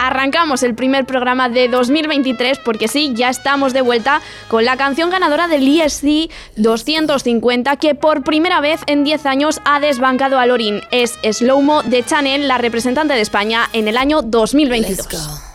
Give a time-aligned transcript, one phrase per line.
[0.00, 5.10] arrancamos el primer programa de 2023 porque sí, ya estamos de vuelta con la canción
[5.10, 10.80] ganadora del ESC 250 que por primera vez en 10 años ha desbancado a Lorin.
[10.90, 15.49] Es Slowmo de Chanel, la representante de España en el año 2022.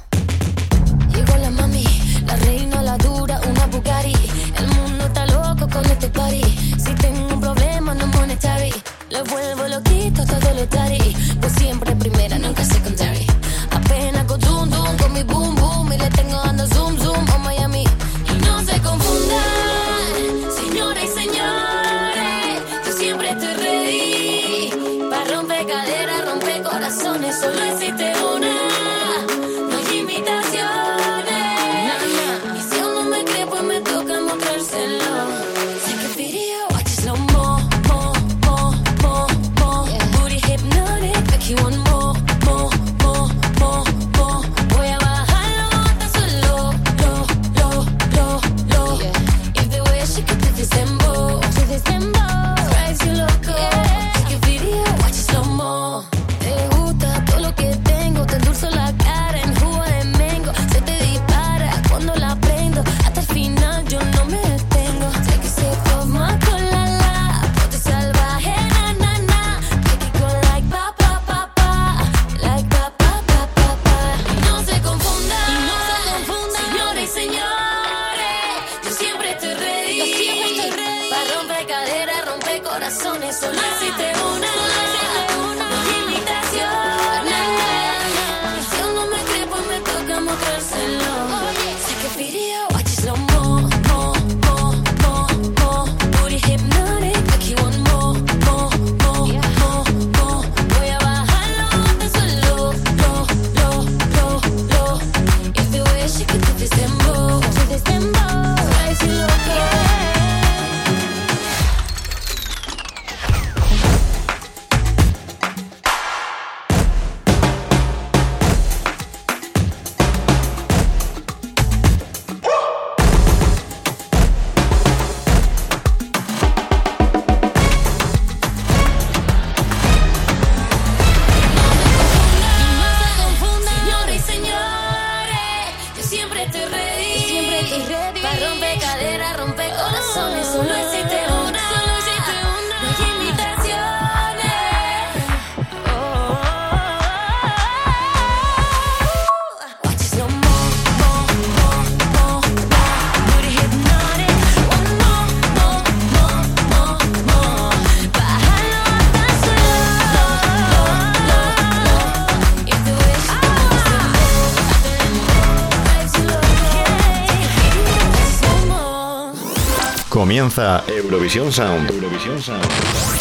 [170.25, 171.91] Comienza Eurovisión Sound.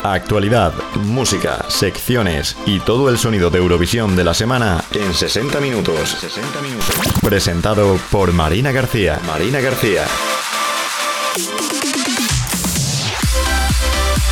[0.03, 0.73] Actualidad,
[1.03, 6.17] música, secciones y todo el sonido de Eurovisión de la semana en 60 minutos.
[6.19, 6.95] 60 minutos.
[7.21, 9.21] Presentado por Marina García.
[9.27, 10.07] Marina García.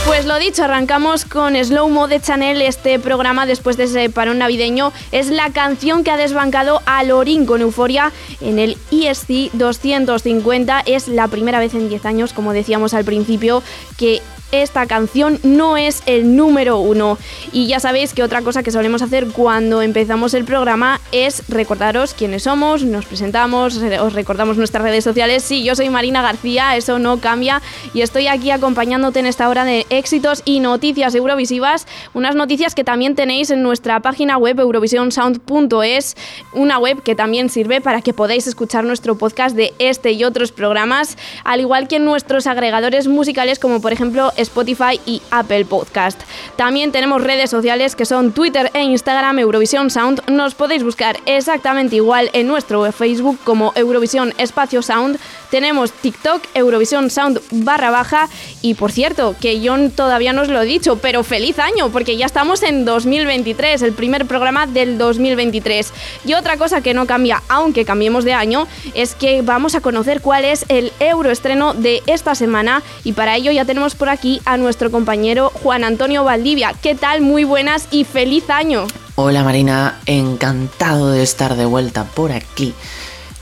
[0.07, 2.61] Pues lo dicho, arrancamos con Slow Mo de Chanel.
[2.61, 7.47] Este programa, después de ese parón navideño, es la canción que ha desbancado a Lorin
[7.47, 10.81] con euforia en el ESC 250.
[10.87, 13.63] Es la primera vez en 10 años, como decíamos al principio,
[13.97, 17.19] que esta canción no es el número uno.
[17.53, 22.15] Y ya sabéis que otra cosa que solemos hacer cuando empezamos el programa es recordaros
[22.15, 25.43] quiénes somos, nos presentamos, os recordamos nuestras redes sociales.
[25.43, 27.63] Sí, yo soy Marina García, eso no cambia
[27.95, 31.87] y estoy aquí acompañándote en esta hora de éxitos y noticias eurovisivas.
[32.15, 36.17] Unas noticias que también tenéis en nuestra página web eurovisionsound.es,
[36.53, 40.53] una web que también sirve para que podáis escuchar nuestro podcast de este y otros
[40.53, 46.21] programas, al igual que en nuestros agregadores musicales como por ejemplo Spotify y Apple Podcast.
[46.57, 50.29] También tenemos redes sociales que son Twitter e Instagram Eurovisión Sound.
[50.29, 55.19] Nos podéis buscar exactamente igual en nuestro Facebook como Eurovisión Espacio Sound.
[55.53, 58.31] Tenemos TikTok Eurovisión Sound barra baja
[58.63, 62.17] y por cierto, que yo todavía no os lo he dicho, pero feliz año porque
[62.17, 65.93] ya estamos en 2023, el primer programa del 2023.
[66.25, 70.23] Y otra cosa que no cambia, aunque cambiemos de año, es que vamos a conocer
[70.23, 74.57] cuál es el euroestreno de esta semana y para ello ya tenemos por aquí a
[74.57, 76.73] nuestro compañero Juan Antonio Valdivia.
[76.81, 77.21] ¿Qué tal?
[77.21, 78.87] Muy buenas y feliz año.
[79.17, 82.73] Hola Marina, encantado de estar de vuelta por aquí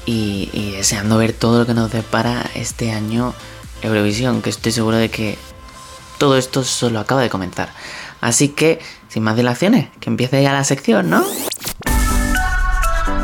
[0.06, 3.34] y, deseando ver todo lo que nos depara este año
[3.82, 5.38] Eurovisión, que estoy seguro de que
[6.18, 7.70] todo esto solo acaba de comenzar.
[8.20, 11.24] Así que, sin más dilaciones, que empiece ya la sección, ¿no?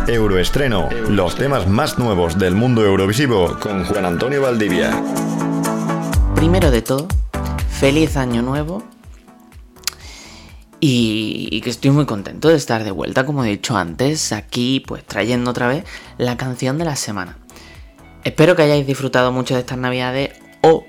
[0.07, 5.03] Euroestreno, los temas más nuevos del mundo eurovisivo con Juan Antonio Valdivia.
[6.37, 7.09] Primero de todo,
[7.71, 8.83] feliz año nuevo
[10.81, 15.05] y, que estoy muy contento de estar de vuelta, como he dicho antes, aquí pues
[15.05, 15.85] trayendo otra vez
[16.19, 17.39] la canción de la semana.
[18.25, 20.33] Espero que hayáis disfrutado mucho de estas navidades
[20.63, 20.85] o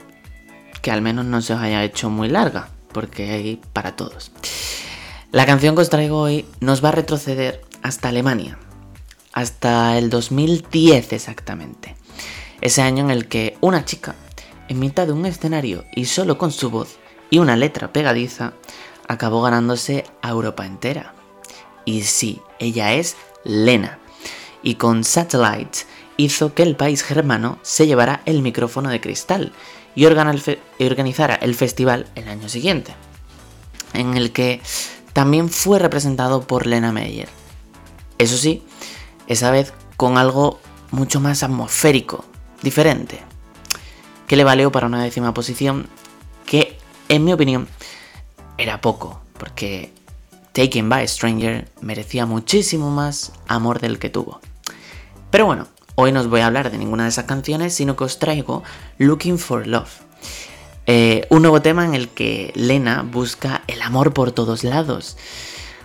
[0.82, 4.32] que al menos no se os haya hecho muy larga, porque hay para todos.
[5.32, 8.58] La canción que os traigo hoy nos va a retroceder hasta Alemania,
[9.34, 11.96] hasta el 2010 exactamente.
[12.62, 14.16] Ese año en el que una chica,
[14.68, 16.98] en mitad de un escenario y solo con su voz
[17.30, 18.54] y una letra pegadiza,
[19.08, 21.14] acabó ganándose a Europa entera.
[21.86, 24.00] Y sí, ella es Lena.
[24.62, 25.80] Y con Satellite
[26.18, 29.54] hizo que el país germano se llevara el micrófono de cristal
[29.96, 32.94] y, organizara el festival el año siguiente,
[33.94, 34.62] en el que
[35.14, 37.30] también fue representado por Lena Meyer.
[38.20, 38.64] Eso sí,
[39.28, 40.60] esa vez con algo
[40.92, 42.26] mucho más atmosférico,
[42.62, 43.20] diferente,
[44.28, 45.88] que le valió para una décima posición
[46.46, 46.78] que,
[47.10, 47.68] en mi opinión,
[48.58, 49.92] era poco, porque
[50.54, 54.40] Taken by a Stranger merecía muchísimo más amor del que tuvo.
[55.30, 58.04] Pero bueno, hoy no os voy a hablar de ninguna de esas canciones, sino que
[58.04, 58.64] os traigo
[58.98, 60.02] Looking for Love.
[60.86, 65.18] Eh, un nuevo tema en el que Lena busca el amor por todos lados,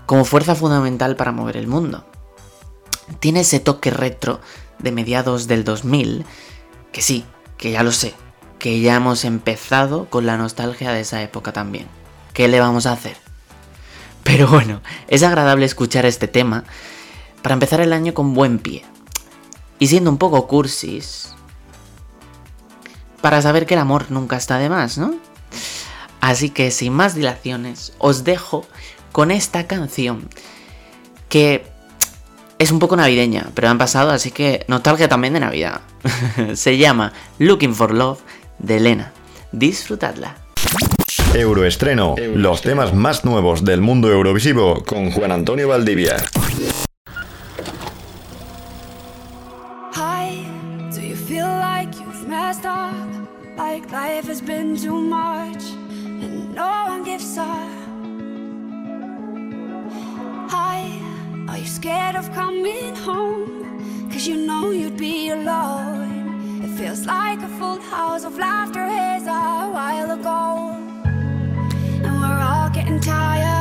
[0.07, 2.07] como fuerza fundamental para mover el mundo
[3.21, 4.41] tiene ese toque retro
[4.79, 6.25] de mediados del 2000,
[6.93, 7.25] que sí,
[7.57, 8.15] que ya lo sé,
[8.59, 11.87] que ya hemos empezado con la nostalgia de esa época también.
[12.32, 13.17] ¿Qué le vamos a hacer?
[14.25, 16.64] Pero bueno, es agradable escuchar este tema
[17.43, 18.84] para empezar el año con buen pie.
[19.79, 21.34] Y siendo un poco cursis,
[23.20, 25.14] para saber que el amor nunca está de más, ¿no?
[26.20, 28.64] Así que sin más dilaciones, os dejo
[29.11, 30.29] con esta canción
[31.29, 31.67] que
[32.58, 35.81] es un poco navideña, pero han pasado, así que nostalgia también de Navidad.
[36.55, 38.20] Se llama Looking for Love
[38.58, 39.12] de Elena.
[39.50, 40.37] Disfrutadla.
[41.34, 46.17] Euroestreno, los temas más nuevos del mundo eurovisivo con Juan Antonio Valdivia.
[49.94, 50.44] Hi,
[50.94, 52.93] do you feel like you've messed up?
[53.56, 55.62] Like life has been too much
[55.96, 57.49] and no one gives up?
[60.50, 61.00] Hi.
[61.49, 64.11] Are you scared of coming home?
[64.12, 66.62] Cause you know you'd be alone.
[66.62, 70.81] It feels like a full house of laughter is a while ago.
[73.03, 73.52] Tired,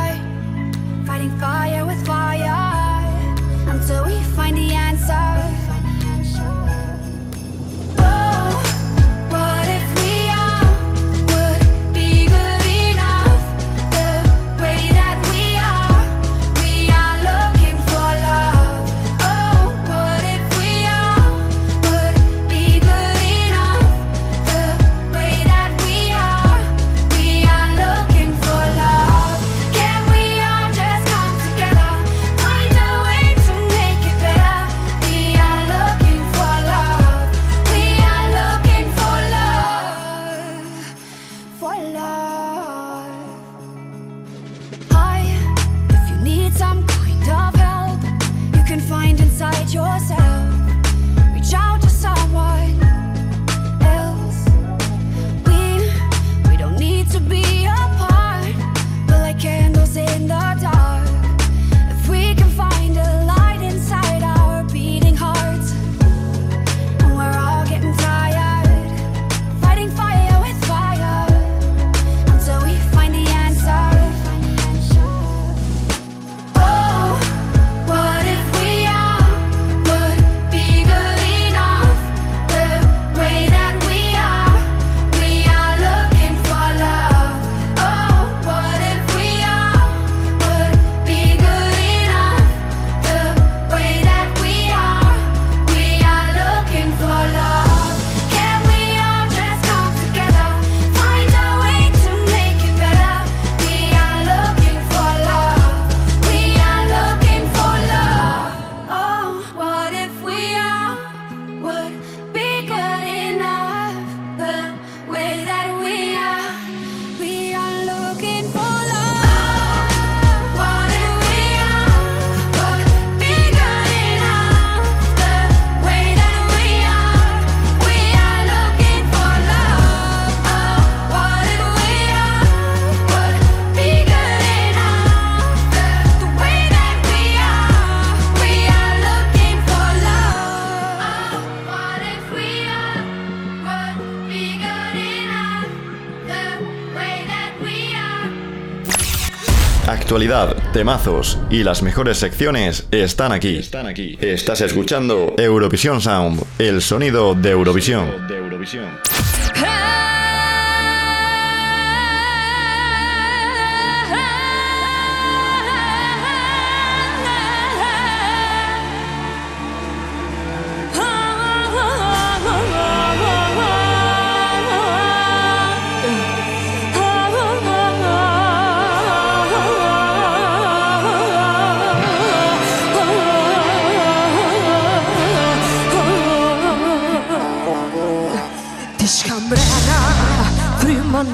[150.72, 153.58] temazos y las mejores secciones están aquí.
[153.58, 154.18] Están aquí.
[154.22, 158.10] Estás escuchando Eurovisión Sound, el sonido de Eurovisión.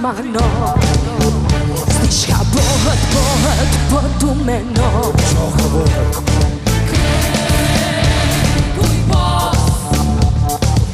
[0.08, 0.40] mano
[1.90, 4.88] Zdi shka bohët, bohët, po tu meno
[5.30, 6.16] Shka bohët
[8.72, 9.60] Kretuj pos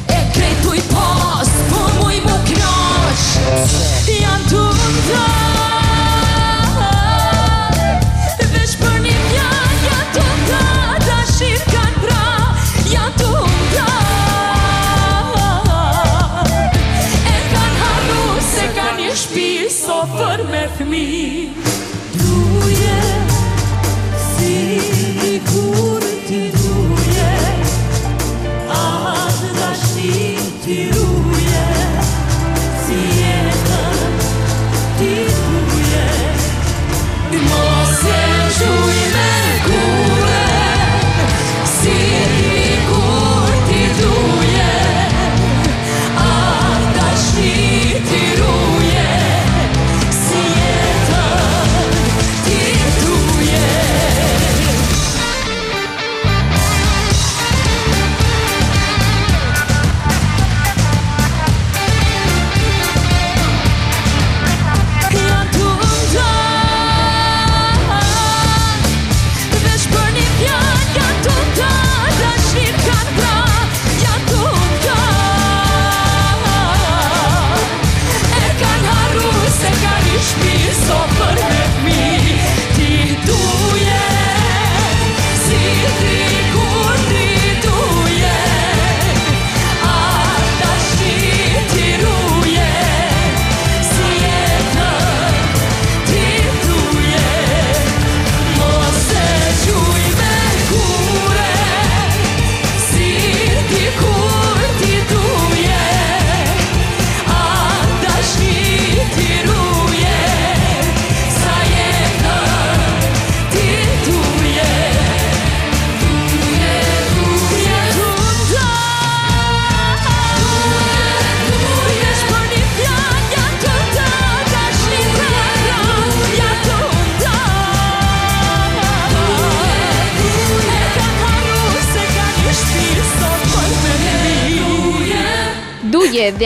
[0.08, 3.28] E kretuj pos, po muj mu knosh.
[4.20, 4.33] Ja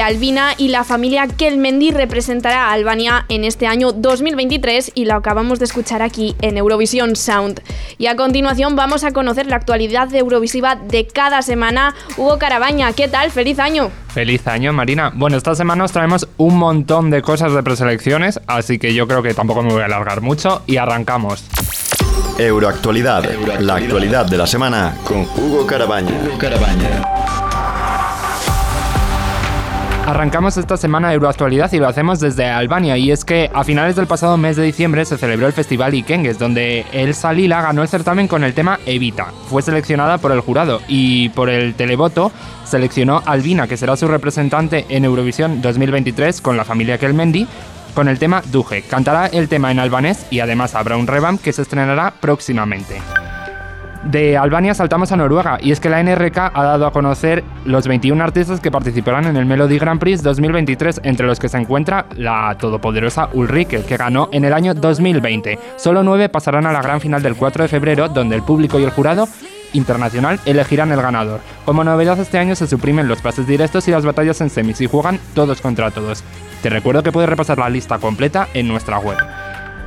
[0.09, 5.59] Albina y la familia Kelmendi representará a Albania en este año 2023 y lo acabamos
[5.59, 7.61] de escuchar aquí en Eurovisión Sound.
[7.99, 11.95] Y a continuación vamos a conocer la actualidad de Eurovisiva de cada semana.
[12.17, 13.31] Hugo Carabaña, ¿qué tal?
[13.31, 13.91] ¡Feliz año!
[14.09, 15.13] Feliz año, Marina.
[15.15, 19.23] Bueno, esta semana os traemos un montón de cosas de preselecciones, así que yo creo
[19.23, 21.45] que tampoco me voy a alargar mucho y arrancamos.
[22.39, 23.29] Euroactualidad,
[23.61, 26.19] la actualidad de la semana con Hugo Carabaña.
[26.25, 27.48] Hugo Carabaña.
[30.09, 34.07] Arrancamos esta semana Euroactualidad y lo hacemos desde Albania y es que a finales del
[34.07, 38.27] pasado mes de diciembre se celebró el festival Ikengues donde El Salila ganó el certamen
[38.27, 39.27] con el tema Evita.
[39.51, 42.33] Fue seleccionada por el jurado y por el televoto
[42.65, 47.47] seleccionó Albina que será su representante en Eurovisión 2023 con la familia Kelmendi
[47.95, 48.81] con el tema Duje.
[48.81, 53.03] Cantará el tema en albanés y además habrá un revamp que se estrenará próximamente.
[54.11, 57.87] De Albania saltamos a Noruega y es que la NRK ha dado a conocer los
[57.87, 62.07] 21 artistas que participarán en el Melody Grand Prix 2023, entre los que se encuentra
[62.17, 65.59] la todopoderosa Ulrike, que ganó en el año 2020.
[65.77, 68.85] Solo nueve pasarán a la gran final del 4 de febrero, donde el público y
[68.85, 69.29] el jurado
[69.75, 71.41] internacional elegirán el ganador.
[71.67, 74.87] Como novedad este año se suprimen los pases directos y las batallas en semis y
[74.87, 76.25] juegan todos contra todos.
[76.63, 79.19] Te recuerdo que puedes repasar la lista completa en nuestra web.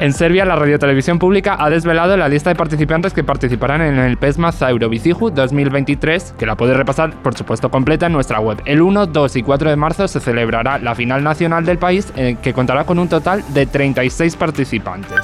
[0.02, 4.18] En Serbia, la radiotelevisión pública ha desvelado la lista de participantes que participarán en el
[4.18, 8.60] PESMA Eurovisihu 2023, que la puedes repasar, por supuesto, completa en nuestra web.
[8.66, 12.36] El 1, 2 y 4 de marzo se celebrará la final nacional del país, eh,
[12.42, 15.20] que contará con un total de 36 participantes.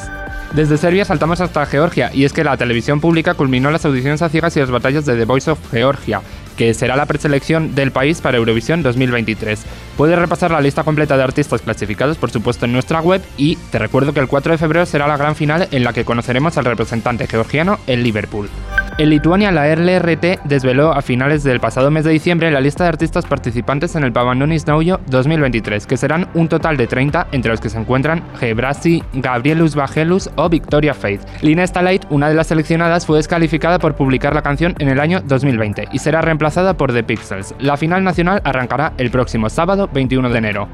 [0.54, 4.30] Desde Serbia saltamos hasta Georgia, y es que la televisión pública culminó las audiciones a
[4.30, 6.22] ciegas y las batallas de The Voice of Georgia,
[6.58, 9.64] que será la preselección del país para Eurovisión 2023.
[9.96, 13.80] Puedes repasar la lista completa de artistas clasificados, por supuesto, en nuestra web y te
[13.80, 16.66] recuerdo que el 4 de febrero será la gran final en la que conoceremos al
[16.66, 18.50] representante georgiano en Liverpool.
[19.00, 22.90] En Lituania, la LRT desveló a finales del pasado mes de diciembre la lista de
[22.90, 27.62] artistas participantes en el Pavandonis Naujo 2023, que serán un total de 30, entre los
[27.62, 31.22] que se encuentran Gebrasi, Gabrielus Bagelus o Victoria Faith.
[31.42, 35.22] Lina Stalait, una de las seleccionadas, fue descalificada por publicar la canción en el año
[35.22, 37.54] 2020 y será reemplazada por The Pixels.
[37.60, 40.68] La final nacional arrancará el próximo sábado 21 de enero.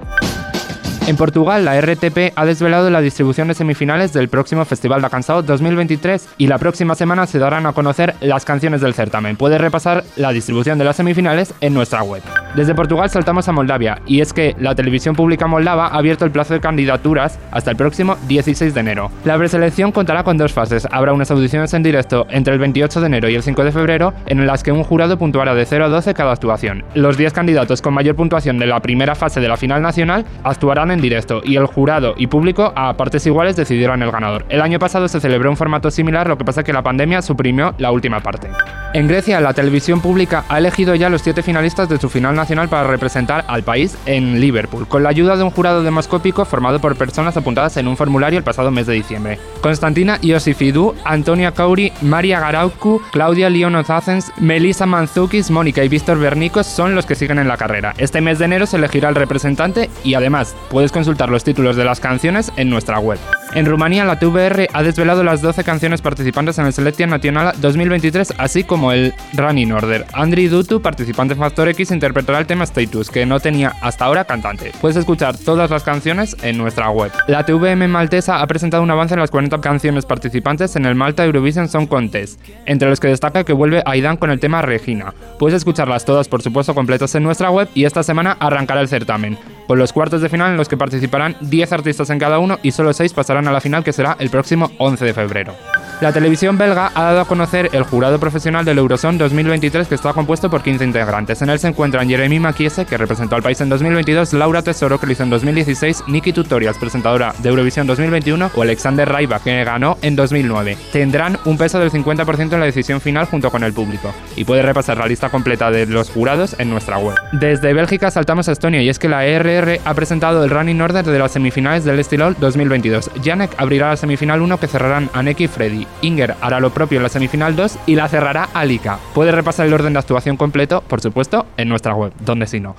[1.05, 5.41] En Portugal, la RTP ha desvelado la distribución de semifinales del próximo Festival da Cansao
[5.43, 9.36] 2023 y la próxima semana se darán a conocer las canciones del certamen.
[9.36, 12.24] Puedes repasar la distribución de las semifinales en nuestra web.
[12.55, 16.31] Desde Portugal saltamos a Moldavia y es que la televisión pública moldava ha abierto el
[16.31, 19.12] plazo de candidaturas hasta el próximo 16 de enero.
[19.25, 20.88] La preselección contará con dos fases.
[20.89, 24.13] Habrá unas audiciones en directo entre el 28 de enero y el 5 de febrero
[24.27, 26.86] en las que un jurado puntuará de 0 a 12 cada actuación.
[26.93, 30.91] Los 10 candidatos con mayor puntuación de la primera fase de la final nacional actuarán
[30.91, 34.46] en directo y el jurado y público a partes iguales decidieron el ganador.
[34.50, 37.74] El año pasado se celebró un formato similar, lo que pasa que la pandemia suprimió
[37.78, 38.50] la última parte.
[38.94, 42.70] En Grecia, la televisión pública ha elegido ya los siete finalistas de su final nacional
[42.70, 46.96] para representar al país en Liverpool, con la ayuda de un jurado demoscópico formado por
[46.96, 49.40] personas apuntadas en un formulario el pasado mes de diciembre.
[49.62, 56.96] Constantina Iosifidou, Antonia Kauri, Maria Garauku, Claudia Leonozazens, Melissa Manzukis, Mónica y Víctor Bernicos son
[56.96, 57.94] los que siguen en la carrera.
[57.98, 61.86] Este mes de enero se elegirá el representante y además puedes consultar los títulos de
[61.86, 63.18] las canciones en nuestra web.
[63.55, 68.33] En Rumanía, la TVR ha desvelado las 12 canciones participantes en el Selección Nacional 2023,
[68.39, 70.07] así como el Running Order.
[70.12, 74.72] Andri Dutu, participante Factor X, interpretará el tema Status, que no tenía hasta ahora cantante.
[74.81, 77.12] Puedes escuchar todas las canciones en nuestra web.
[77.27, 81.24] La TVM maltesa ha presentado un avance en las 40 canciones participantes en el Malta
[81.24, 85.13] Eurovision Song Contest, entre los que destaca que vuelve Aidan con el tema Regina.
[85.38, 89.37] Puedes escucharlas todas, por supuesto, completas en nuestra web y esta semana arrancará el certamen,
[89.68, 92.72] con los cuartos de final en los que participarán 10 artistas en cada uno y
[92.72, 95.56] solo 6 pasarán a la final que será el próximo 11 de febrero.
[96.01, 100.14] La televisión belga ha dado a conocer el jurado profesional del Euroson 2023 que está
[100.14, 101.42] compuesto por 15 integrantes.
[101.42, 105.06] En él se encuentran Jeremy Makiese, que representó al país en 2022, Laura Tesoro, que
[105.06, 109.98] lo hizo en 2016, Nikki Tutorials, presentadora de Eurovisión 2021, o Alexander Raiba, que ganó
[110.01, 110.77] en 2009.
[110.92, 114.14] Tendrán un peso del 50% en la decisión final junto con el público.
[114.36, 117.16] Y puede repasar la lista completa de los jurados en nuestra web.
[117.32, 121.06] Desde Bélgica saltamos a Estonia y es que la ERR ha presentado el running order
[121.06, 123.12] de las semifinales del Estilol 2022.
[123.24, 125.82] Janek abrirá la semifinal 1 que cerrarán Aneki y Freddy.
[126.01, 129.00] Inger hará lo propio en la semifinal 2 y la cerrará Alika.
[129.13, 132.75] Puedes repasar el orden de actuación completo, por supuesto, en nuestra web, donde si no.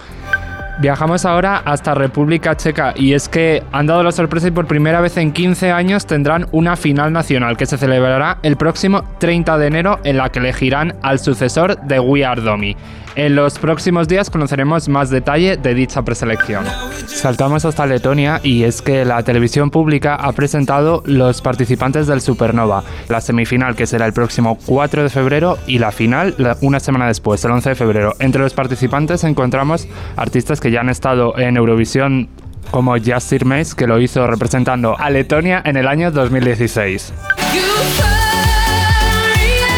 [0.80, 5.00] Viajamos ahora hasta República Checa y es que han dado la sorpresa y por primera
[5.00, 9.66] vez en 15 años tendrán una final nacional que se celebrará el próximo 30 de
[9.68, 12.42] enero en la que elegirán al sucesor de We Are.
[13.16, 16.64] En los próximos días conoceremos más detalle de dicha preselección.
[17.06, 22.82] Saltamos hasta Letonia y es que la televisión pública ha presentado los participantes del Supernova,
[23.08, 27.44] la semifinal que será el próximo 4 de febrero y la final una semana después,
[27.44, 28.14] el 11 de febrero.
[28.18, 32.28] Entre los participantes encontramos artistas que ya han estado en Eurovisión
[32.72, 37.12] como Jasir Mace, que lo hizo representando a Letonia en el año 2016.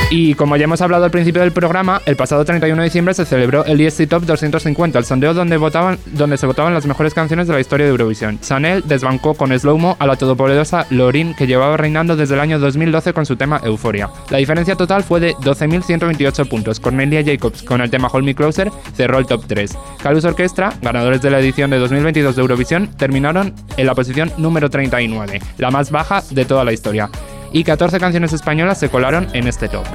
[0.08, 3.24] Y como ya hemos hablado al principio del programa, el pasado 31 de diciembre se
[3.24, 7.48] celebró el ESC Top 250, el sondeo donde, votaban, donde se votaban las mejores canciones
[7.48, 8.38] de la historia de Eurovisión.
[8.38, 13.12] Chanel desbancó con Slowmo a la todopoderosa Lorin, que llevaba reinando desde el año 2012
[13.12, 14.08] con su tema Euphoria.
[14.30, 16.78] La diferencia total fue de 12.128 puntos.
[16.78, 19.76] Cornelia Jacobs, con el tema Hold Me Closer, cerró el top 3.
[20.00, 24.70] Calus Orchestra, ganadores de la edición de 2022 de Eurovisión, terminaron en la posición número
[24.70, 27.10] 39, la más baja de toda la historia
[27.52, 29.86] y 14 canciones españolas se colaron en este top.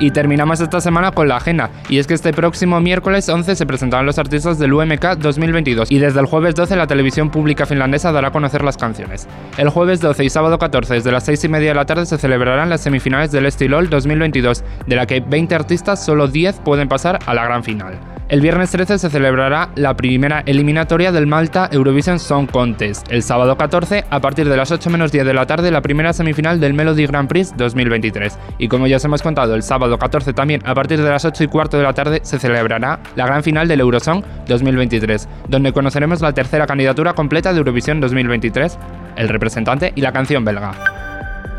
[0.00, 3.66] Y terminamos esta semana con la agenda, y es que este próximo miércoles 11 se
[3.66, 8.12] presentarán los artistas del UMK 2022, y desde el jueves 12 la televisión pública finlandesa
[8.12, 9.26] dará a conocer las canciones.
[9.56, 12.18] El jueves 12 y sábado 14 desde las 6 y media de la tarde se
[12.18, 17.18] celebrarán las semifinales del Estilol 2022, de la que 20 artistas, solo 10 pueden pasar
[17.26, 17.98] a la gran final.
[18.28, 23.10] El viernes 13 se celebrará la primera eliminatoria del Malta Eurovision Song Contest.
[23.10, 26.12] El sábado 14, a partir de las 8 menos 10 de la tarde, la primera
[26.12, 28.38] semifinal del Melody Grand Prix 2023.
[28.58, 31.44] Y como ya os hemos contado, el sábado 14 también, a partir de las 8
[31.44, 36.20] y cuarto de la tarde, se celebrará la gran final del Eurosong 2023, donde conoceremos
[36.20, 38.78] la tercera candidatura completa de Eurovisión 2023,
[39.16, 40.72] el representante y la canción belga.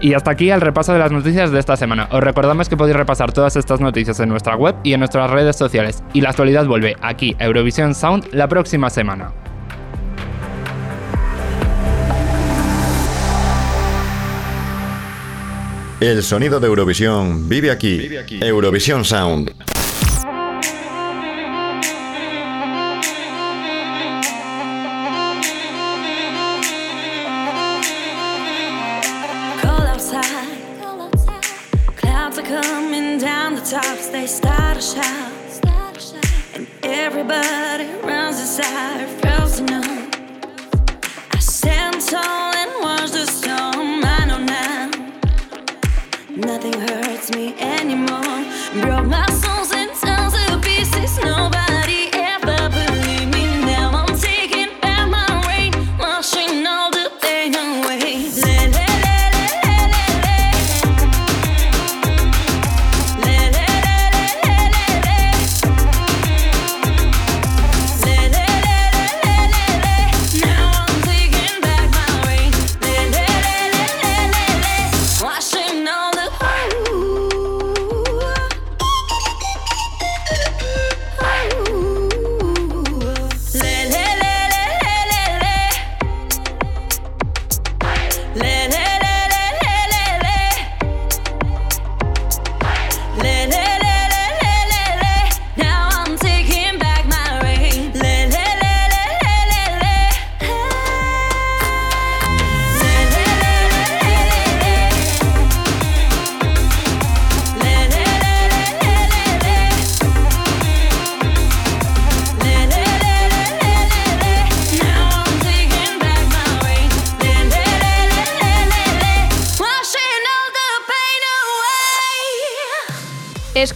[0.01, 2.07] Y hasta aquí el repaso de las noticias de esta semana.
[2.11, 5.55] Os recordamos que podéis repasar todas estas noticias en nuestra web y en nuestras redes
[5.55, 6.03] sociales.
[6.13, 9.31] Y la actualidad vuelve aquí a Eurovisión Sound la próxima semana.
[15.99, 18.07] El sonido de Eurovisión vive aquí.
[18.39, 19.68] Eurovisión Sound.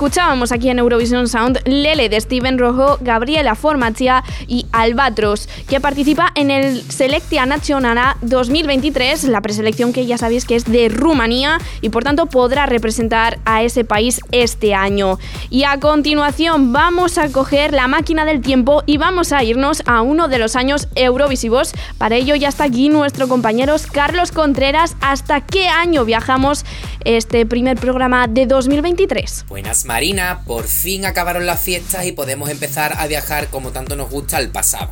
[0.03, 0.12] Away.
[0.33, 6.31] Escuchábamos aquí en Eurovision Sound Lele de Steven Rojo, Gabriela Formachia y Albatros, que participa
[6.33, 11.89] en el Selectia Nacional 2023, la preselección que ya sabéis que es de Rumanía y
[11.89, 15.19] por tanto podrá representar a ese país este año.
[15.51, 20.01] Y a continuación vamos a coger la máquina del tiempo y vamos a irnos a
[20.01, 21.73] uno de los años eurovisivos.
[21.99, 24.95] Para ello ya está aquí nuestro compañero Carlos Contreras.
[24.99, 26.65] ¿Hasta qué año viajamos
[27.05, 29.45] este primer programa de 2023?
[29.47, 34.09] Buenas Marina, por fin acabaron las fiestas y podemos empezar a viajar como tanto nos
[34.09, 34.91] gusta al pasado.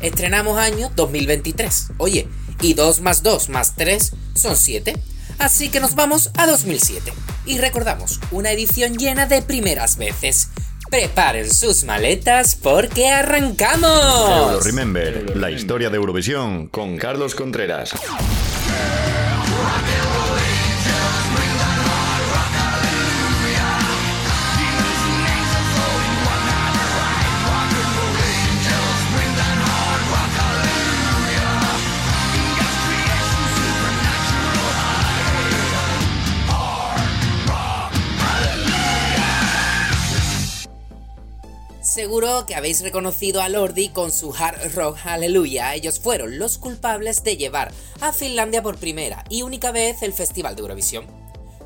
[0.00, 1.92] Estrenamos año 2023.
[1.98, 2.28] Oye,
[2.60, 4.94] y 2 más 2 más 3 son 7.
[5.38, 7.12] Así que nos vamos a 2007.
[7.46, 10.48] Y recordamos, una edición llena de primeras veces.
[10.90, 14.64] Preparen sus maletas porque arrancamos.
[14.64, 17.92] Remember, la historia de Eurovisión con Carlos Contreras.
[41.92, 45.74] Seguro que habéis reconocido a Lordi con su hard rock Hallelujah.
[45.74, 50.56] Ellos fueron los culpables de llevar a Finlandia por primera y única vez el Festival
[50.56, 51.04] de Eurovisión.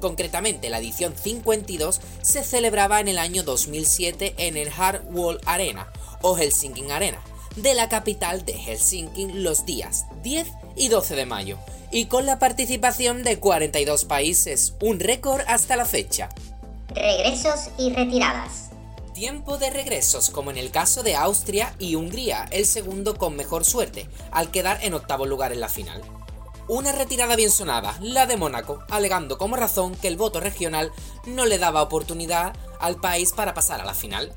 [0.01, 5.87] Concretamente, la edición 52 se celebraba en el año 2007 en el Hard Wall Arena
[6.23, 7.23] o Helsinki Arena
[7.55, 11.57] de la capital de Helsinki los días 10 y 12 de mayo
[11.93, 16.31] y con la participación de 42 países, un récord hasta la fecha.
[16.89, 18.66] Regresos y retiradas.
[19.17, 23.65] Tiempo de regresos, como en el caso de Austria y Hungría, el segundo con mejor
[23.65, 26.03] suerte, al quedar en octavo lugar en la final.
[26.69, 30.93] Una retirada bien sonada, la de Mónaco, alegando como razón que el voto regional
[31.25, 34.35] no le daba oportunidad al país para pasar a la final.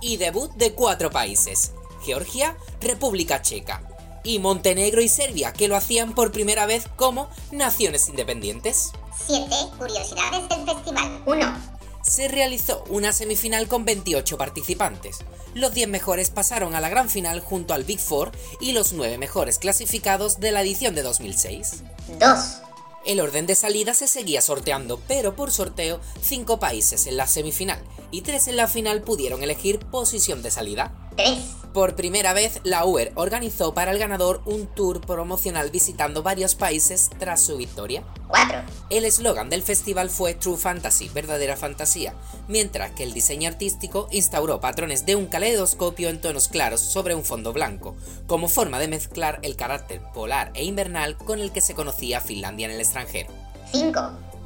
[0.00, 3.82] Y debut de cuatro países, Georgia, República Checa,
[4.24, 8.90] y Montenegro y Serbia, que lo hacían por primera vez como naciones independientes.
[9.26, 11.22] 7 curiosidades del festival.
[11.26, 11.77] 1.
[12.08, 15.18] Se realizó una semifinal con 28 participantes.
[15.54, 19.18] Los 10 mejores pasaron a la gran final junto al Big Four y los 9
[19.18, 21.82] mejores clasificados de la edición de 2006.
[22.18, 22.67] 2.
[23.04, 27.80] El orden de salida se seguía sorteando, pero por sorteo 5 países en la semifinal
[28.10, 30.92] y 3 en la final pudieron elegir posición de salida.
[31.16, 31.38] 3.
[31.72, 37.10] Por primera vez, la UER organizó para el ganador un tour promocional visitando varios países
[37.18, 38.02] tras su victoria.
[38.28, 38.62] 4.
[38.90, 42.14] El eslogan del festival fue True Fantasy, verdadera fantasía,
[42.46, 47.24] mientras que el diseño artístico instauró patrones de un caleidoscopio en tonos claros sobre un
[47.24, 51.74] fondo blanco, como forma de mezclar el carácter polar e invernal con el que se
[51.74, 53.30] conocía Finlandia en el extranjero.
[53.72, 54.00] 5.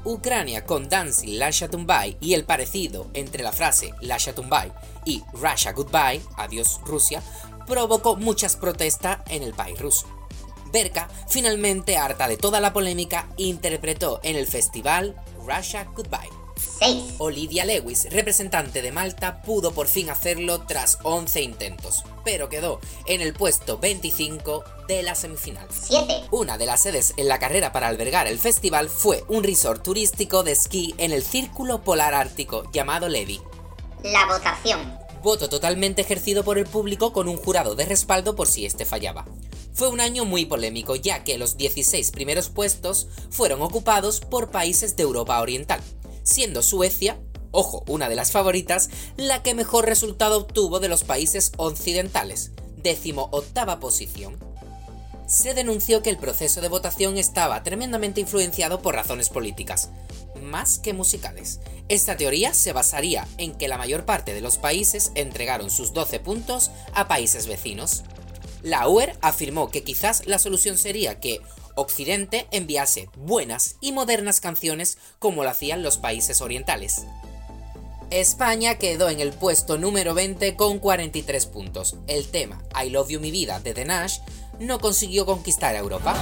[0.05, 4.73] Ucrania con Dancing Lasha Tumbai y el parecido entre la frase Lasha Tumbai
[5.05, 7.23] y Russia Goodbye, adiós Rusia,
[7.67, 10.07] provocó muchas protestas en el país ruso.
[10.73, 15.15] Berka, finalmente harta de toda la polémica, interpretó en el festival
[15.47, 16.42] Russia Goodbye.
[16.79, 17.15] 6.
[17.19, 23.21] Olivia Lewis, representante de Malta, pudo por fin hacerlo tras 11 intentos, pero quedó en
[23.21, 25.67] el puesto 25 de la semifinal.
[25.71, 26.25] 7.
[26.31, 30.43] Una de las sedes en la carrera para albergar el festival fue un resort turístico
[30.43, 33.41] de esquí en el Círculo Polar Ártico llamado Levi.
[34.03, 34.99] La votación.
[35.23, 39.25] Voto totalmente ejercido por el público con un jurado de respaldo por si este fallaba.
[39.73, 44.97] Fue un año muy polémico ya que los 16 primeros puestos fueron ocupados por países
[44.97, 45.81] de Europa Oriental,
[46.23, 47.19] siendo Suecia,
[47.51, 53.29] ojo, una de las favoritas, la que mejor resultado obtuvo de los países occidentales, décimo
[53.33, 54.39] octava posición.
[55.27, 59.91] Se denunció que el proceso de votación estaba tremendamente influenciado por razones políticas,
[60.43, 61.61] más que musicales.
[61.89, 66.21] Esta teoría se basaría en que la mayor parte de los países entregaron sus 12
[66.21, 68.03] puntos a países vecinos.
[68.63, 71.41] La UER afirmó que quizás la solución sería que
[71.75, 77.07] Occidente enviase buenas y modernas canciones como lo hacían los países orientales.
[78.11, 81.97] España quedó en el puesto número 20 con 43 puntos.
[82.07, 84.19] El tema I Love You Mi Vida de The Nash
[84.59, 86.15] no consiguió conquistar a Europa.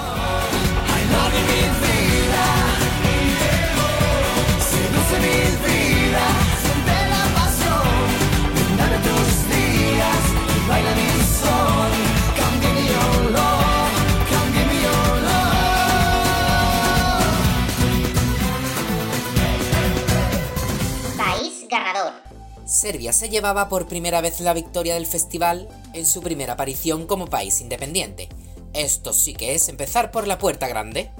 [22.71, 27.27] Serbia se llevaba por primera vez la victoria del festival en su primera aparición como
[27.27, 28.29] país independiente.
[28.73, 31.11] Esto sí que es empezar por la puerta grande.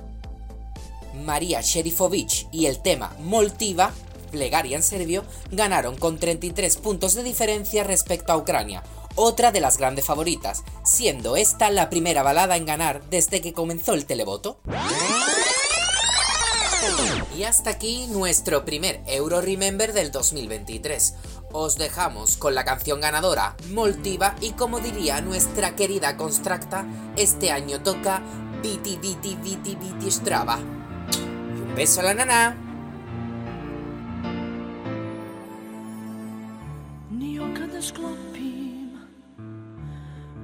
[1.25, 3.93] María Sherifovic y el tema Moltiva,
[4.31, 8.85] plegaria en serbio, ganaron con 33 puntos de diferencia respecto a Ucrania,
[9.17, 13.95] otra de las grandes favoritas, siendo esta la primera balada en ganar desde que comenzó
[13.95, 14.61] el televoto.
[17.37, 21.15] Y hasta aquí nuestro primer Euro Remember del 2023.
[21.53, 26.87] Os dejamos con la canción ganadora, Moltiva, y como diría nuestra querida Constracta,
[27.17, 28.23] este año toca
[28.63, 30.57] Viti Viti Viti Viti Strava.
[30.59, 32.57] Un beso a la nana.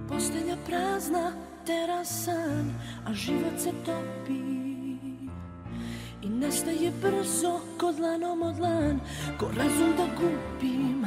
[0.08, 2.72] Postelja prazna, terasan
[3.04, 3.12] A
[6.40, 9.00] nestaje brzo ko dlanom od dlan
[9.38, 11.06] Ko razum da gubim.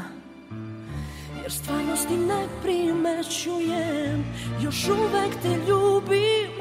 [1.41, 4.25] Jer stvarnosti ne primećujem
[4.61, 6.55] Još uvek te ljubim.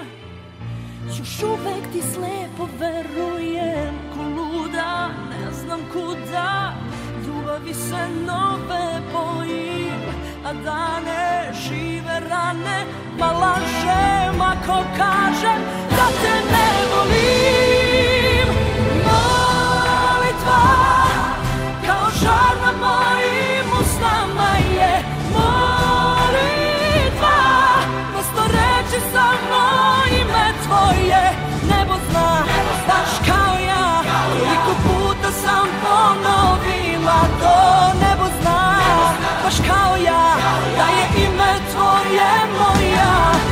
[1.18, 6.72] Još uvek ti slepo verujem Ko luda, ne znam kuda.
[7.26, 10.02] Ljubavi se nove bojim
[10.44, 12.84] A dane žive rane.
[13.18, 18.27] Pa lažem ako kažem Da te ne volim
[30.68, 31.22] tvoje
[31.62, 32.44] Nebo zna,
[32.88, 34.02] baš kao ja.
[34.32, 37.58] Koliko puta sam ponovila to
[38.00, 38.80] Nebo zna,
[39.44, 40.36] baš kao ja
[40.76, 43.47] Da je ime tvoje moja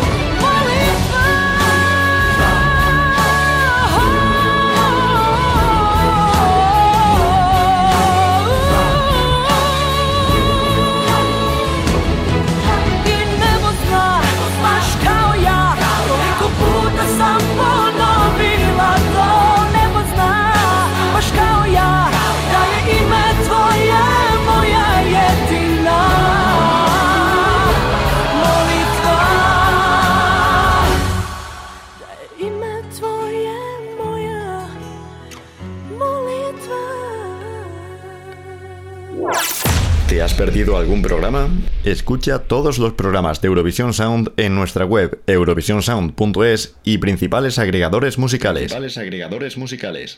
[40.27, 41.49] has perdido algún programa?
[41.85, 48.73] Escucha todos los programas de Eurovisión Sound en nuestra web eurovisionsound.es y principales agregadores musicales.
[48.73, 50.17] agregadores musicales.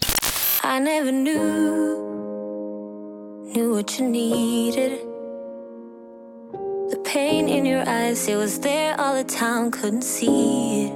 [0.65, 1.95] I never knew,
[3.53, 4.93] knew what you needed.
[6.89, 10.93] The pain in your eyes, it was there all the time, couldn't see it.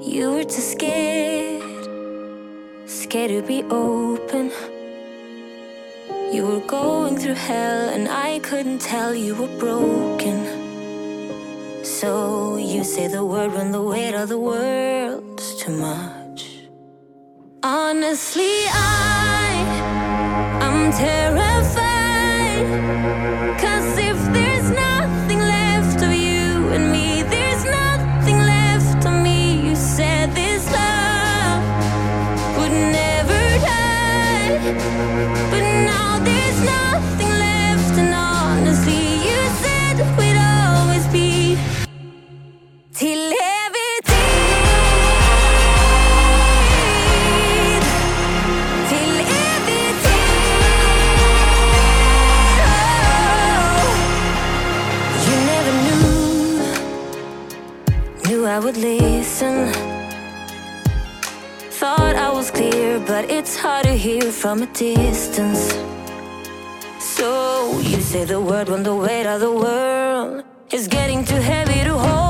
[0.00, 1.62] You were too scared,
[2.86, 4.77] scared to be open.
[6.30, 10.38] You were going through hell, and I couldn't tell you were broken.
[11.82, 16.68] So you say the word when the weight of the world's too much.
[17.62, 19.48] Honestly, I
[20.60, 22.66] I'm terrified.
[23.58, 29.66] Cause if there's nothing left of you and me, there's nothing left of me.
[29.66, 31.62] You said this love
[32.58, 34.58] would never die.
[58.58, 59.72] I would listen.
[61.78, 65.72] Thought I was clear, but it's hard to hear from a distance.
[66.98, 70.42] So you say the word when the weight of the world
[70.72, 72.27] is getting too heavy to hold.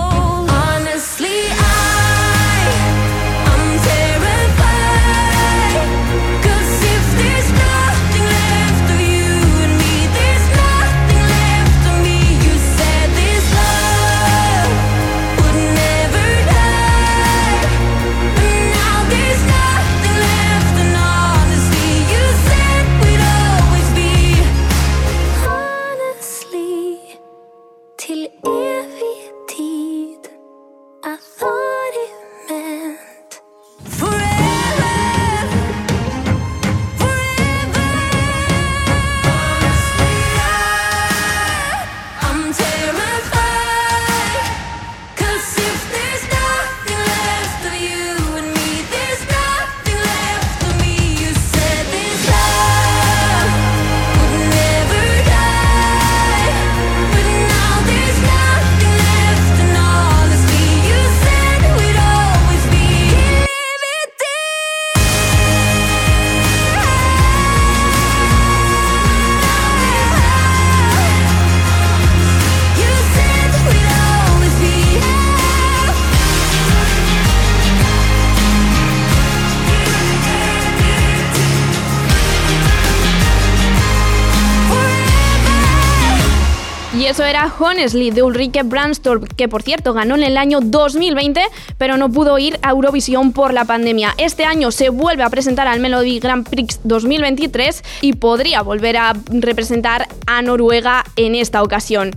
[87.09, 91.41] Eso era Honestly de Ulrike Brandstorp, que por cierto ganó en el año 2020,
[91.79, 94.15] pero no pudo ir a Eurovisión por la pandemia.
[94.19, 99.15] Este año se vuelve a presentar al Melody Grand Prix 2023 y podría volver a
[99.31, 102.11] representar a Noruega en esta ocasión.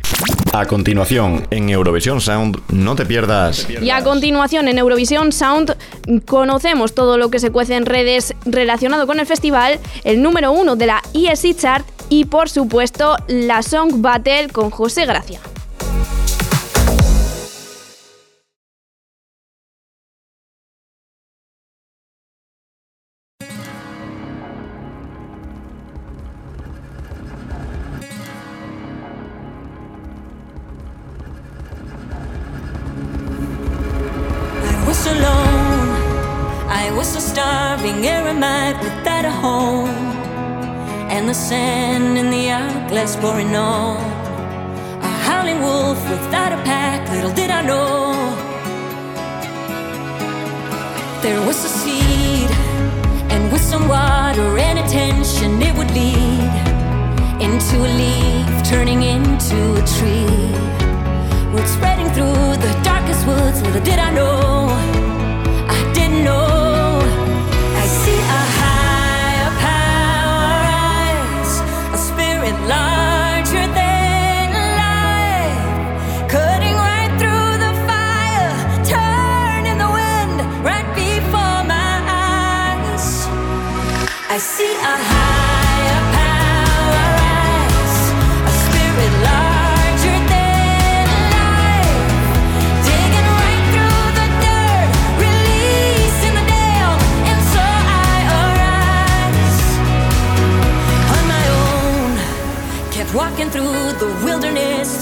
[0.52, 3.68] A continuación, en Eurovisión Sound, no te pierdas.
[3.70, 5.78] Y a continuación en Eurovisión Sound
[6.26, 10.76] conocemos todo lo que se cuece en redes relacionado con el festival, el número uno
[10.76, 15.40] de la ESC Chart y por supuesto la Song Battle con José Gracia.
[41.22, 43.98] And the sand in the hourglass pouring on.
[45.04, 48.16] A howling wolf without a pack, little did I know.
[51.22, 52.50] There was a seed,
[53.30, 56.54] and with some water and attention, it would lead
[57.40, 60.50] into a leaf, turning into a tree.
[61.54, 63.62] Roots spreading through the darkest woods.
[63.62, 64.70] Little did I know,
[72.72, 73.01] spirit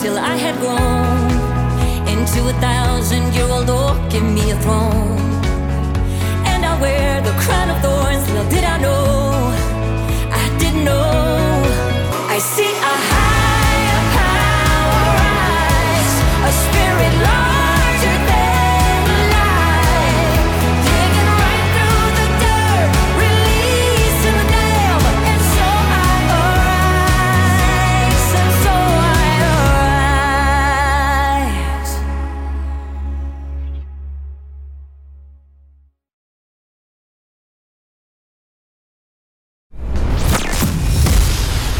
[0.01, 1.27] till I had grown
[2.07, 3.97] into a thousand year old oak.
[4.09, 5.19] Give me a throne
[6.49, 8.25] and I'll wear the crown of thorns.
[8.29, 9.51] Little did I know,
[10.43, 11.11] I didn't know.
[12.35, 16.15] I see a higher power rise,
[16.47, 17.13] a spirit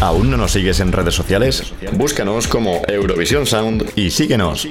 [0.09, 1.71] ¿Aún no nos sigues en redes sociales?
[1.91, 4.67] Búscanos como Eurovisión Sound y síguenos.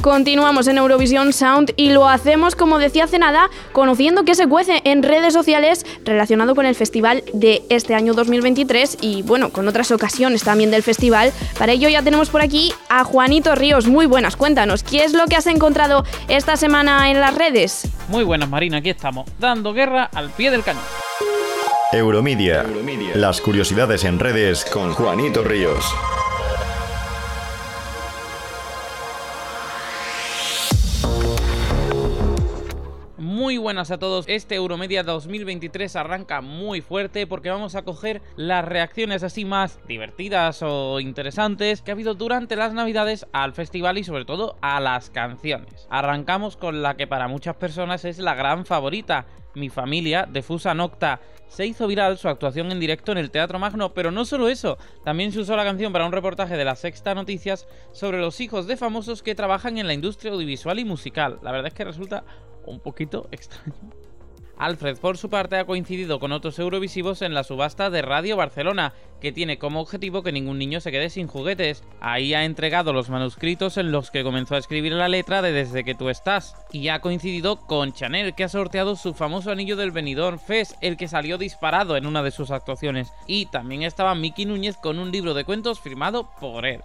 [0.00, 4.80] Continuamos en Eurovisión Sound y lo hacemos, como decía hace nada, conociendo qué se cuece
[4.84, 9.90] en redes sociales relacionado con el festival de este año 2023 y, bueno, con otras
[9.90, 11.32] ocasiones también del festival.
[11.58, 13.88] Para ello ya tenemos por aquí a Juanito Ríos.
[13.88, 17.88] Muy buenas, cuéntanos, ¿qué es lo que has encontrado esta semana en las redes?
[18.06, 20.84] Muy buenas, Marina, aquí estamos, dando guerra al pie del cañón.
[21.92, 22.66] Euromedia.
[23.14, 25.84] Las curiosidades en redes con Juanito Ríos.
[33.46, 34.24] Muy buenas a todos.
[34.26, 40.64] Este Euromedia 2023 arranca muy fuerte porque vamos a coger las reacciones así más divertidas
[40.64, 45.10] o interesantes que ha habido durante las navidades al festival y sobre todo a las
[45.10, 45.86] canciones.
[45.90, 50.74] Arrancamos con la que para muchas personas es la gran favorita, Mi familia, de Fusa
[50.74, 51.20] Nocta.
[51.46, 54.76] Se hizo viral su actuación en directo en el Teatro Magno, pero no solo eso,
[55.04, 58.66] también se usó la canción para un reportaje de la Sexta Noticias sobre los hijos
[58.66, 61.38] de famosos que trabajan en la industria audiovisual y musical.
[61.42, 62.24] La verdad es que resulta
[62.66, 63.74] un poquito extraño.
[64.58, 68.94] Alfred, por su parte, ha coincidido con otros eurovisivos en la subasta de Radio Barcelona,
[69.20, 71.84] que tiene como objetivo que ningún niño se quede sin juguetes.
[72.00, 75.84] Ahí ha entregado los manuscritos en los que comenzó a escribir la letra de Desde
[75.84, 76.56] que tú estás.
[76.72, 80.96] Y ha coincidido con Chanel, que ha sorteado su famoso anillo del Benidorm Fest, el
[80.96, 83.12] que salió disparado en una de sus actuaciones.
[83.26, 86.80] Y también estaba Miki Núñez con un libro de cuentos firmado por él.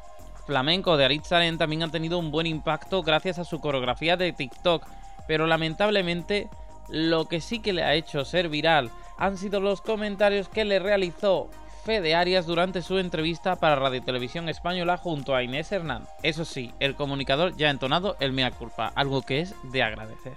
[0.45, 4.85] Flamenco de Aritzaren también ha tenido un buen impacto gracias a su coreografía de TikTok,
[5.31, 6.49] pero lamentablemente
[6.89, 10.77] lo que sí que le ha hecho ser viral han sido los comentarios que le
[10.77, 11.47] realizó
[11.85, 16.03] Fede Arias durante su entrevista para Radio Televisión Española junto a Inés Hernán.
[16.21, 20.33] Eso sí, el comunicador ya ha entonado el mea culpa, algo que es de agradecer.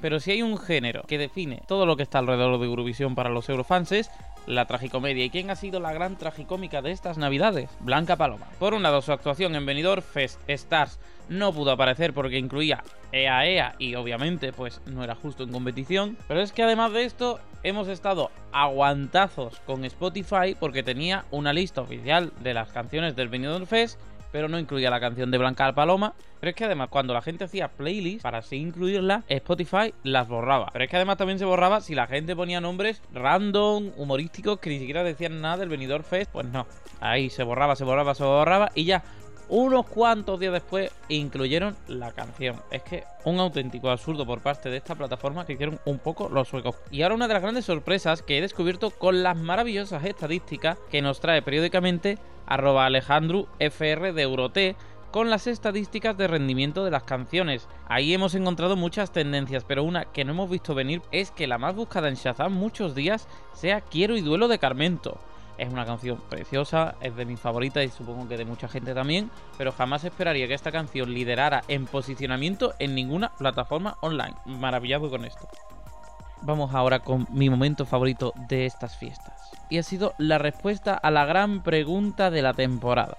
[0.00, 3.28] Pero si hay un género que define todo lo que está alrededor de Eurovisión para
[3.28, 4.10] los eurofanses,
[4.46, 5.24] la tragicomedia.
[5.24, 7.70] ¿Y quién ha sido la gran tragicómica de estas navidades?
[7.80, 8.46] Blanca Paloma.
[8.58, 12.82] Por un lado, su actuación en Benidorm Fest Stars no pudo aparecer porque incluía
[13.12, 16.16] EA EA y obviamente pues no era justo en competición.
[16.28, 21.80] Pero es que además de esto hemos estado aguantazos con Spotify porque tenía una lista
[21.80, 24.00] oficial de las canciones del Benidorm Fest
[24.32, 26.14] pero no incluía la canción de Blanca Paloma.
[26.40, 30.70] Pero es que además, cuando la gente hacía playlists para así incluirla, Spotify las borraba.
[30.72, 34.70] Pero es que además también se borraba si la gente ponía nombres random, humorísticos, que
[34.70, 36.32] ni siquiera decían nada del Benidorm Fest.
[36.32, 36.66] Pues no,
[37.00, 39.04] ahí se borraba, se borraba, se borraba y ya.
[39.48, 42.56] Unos cuantos días después incluyeron la canción.
[42.70, 46.48] Es que un auténtico absurdo por parte de esta plataforma que hicieron un poco los
[46.48, 46.76] suecos.
[46.90, 51.02] Y ahora una de las grandes sorpresas que he descubierto con las maravillosas estadísticas que
[51.02, 54.76] nos trae periódicamente arroba Alejandro FR de Euroté
[55.10, 57.68] con las estadísticas de rendimiento de las canciones.
[57.86, 61.58] Ahí hemos encontrado muchas tendencias, pero una que no hemos visto venir es que la
[61.58, 65.18] más buscada en Shazam muchos días sea Quiero y Duelo de Carmento.
[65.62, 69.30] Es una canción preciosa, es de mis favoritas y supongo que de mucha gente también,
[69.56, 74.34] pero jamás esperaría que esta canción liderara en posicionamiento en ninguna plataforma online.
[74.44, 75.46] Maravillado con esto.
[76.40, 79.52] Vamos ahora con mi momento favorito de estas fiestas.
[79.70, 83.16] Y ha sido la respuesta a la gran pregunta de la temporada.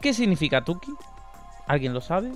[0.00, 0.94] ¿Qué significa Tuki?
[1.66, 2.32] ¿Alguien lo sabe?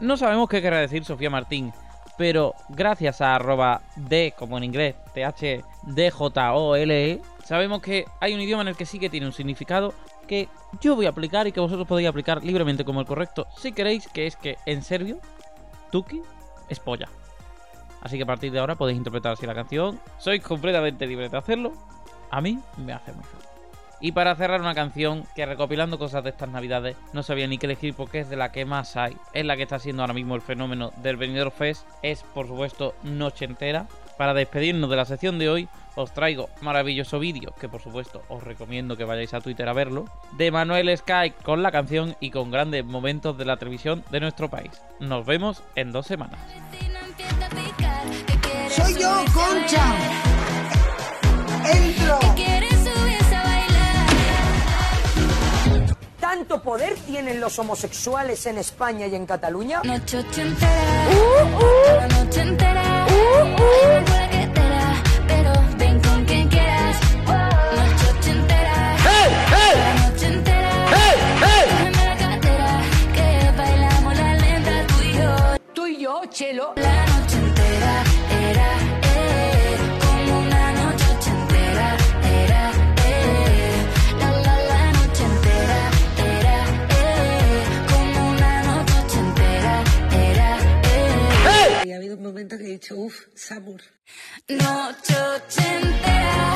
[0.00, 1.72] No sabemos qué querrá decir Sofía Martín,
[2.18, 5.62] pero gracias a arroba D, como en inglés, T-H-D-J-O-L-E,
[7.44, 9.94] sabemos que hay un idioma en el que sí que tiene un significado
[10.26, 10.48] que
[10.80, 14.08] yo voy a aplicar y que vosotros podéis aplicar libremente como el correcto si queréis,
[14.08, 15.18] que es que en serbio,
[15.90, 16.22] Tuki
[16.68, 17.08] es polla.
[18.00, 20.00] Así que a partir de ahora podéis interpretar así la canción.
[20.18, 21.72] Sois completamente libres de hacerlo.
[22.30, 23.24] A mí me hace muy.
[24.00, 27.66] Y para cerrar una canción que recopilando cosas de estas navidades no sabía ni qué
[27.66, 29.16] elegir porque es de la que más hay.
[29.32, 31.86] Es la que está siendo ahora mismo el fenómeno del Benidorm Fest.
[32.02, 33.86] Es por supuesto Noche Entera.
[34.22, 38.40] Para despedirnos de la sección de hoy os traigo maravilloso vídeo que por supuesto os
[38.40, 40.04] recomiendo que vayáis a Twitter a verlo.
[40.38, 44.48] De Manuel Sky con la canción y con grandes momentos de la televisión de nuestro
[44.48, 44.80] país.
[45.00, 46.38] Nos vemos en dos semanas.
[48.68, 49.92] Soy yo, Concha.
[51.68, 52.51] Entro.
[56.22, 59.80] ¿Tanto poder tienen los homosexuales en España y en Cataluña?
[59.82, 61.08] Noche entera,
[61.58, 66.96] toda la noche entera, hay una cola que te da, pero ven con quien quieras.
[67.26, 70.70] Noche entera, toda la noche entera,
[71.40, 72.82] cógeme la cartera,
[73.16, 73.26] que
[73.58, 75.34] bailamos la lenta tú y yo.
[75.74, 76.72] Tú y yo, Chelo.
[76.76, 77.01] La
[91.92, 93.82] Y ha habido un momento que he dicho, uff, Samur.
[94.48, 95.14] Noche
[95.74, 96.54] entera,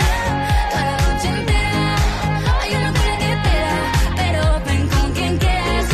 [0.71, 1.93] toda la noche entera,
[2.63, 2.95] hay una
[4.17, 5.91] pero ven con quien quieras.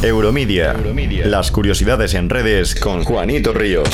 [0.00, 0.76] Euromedia.
[1.26, 3.88] Las curiosidades en redes con Juanito Ríos.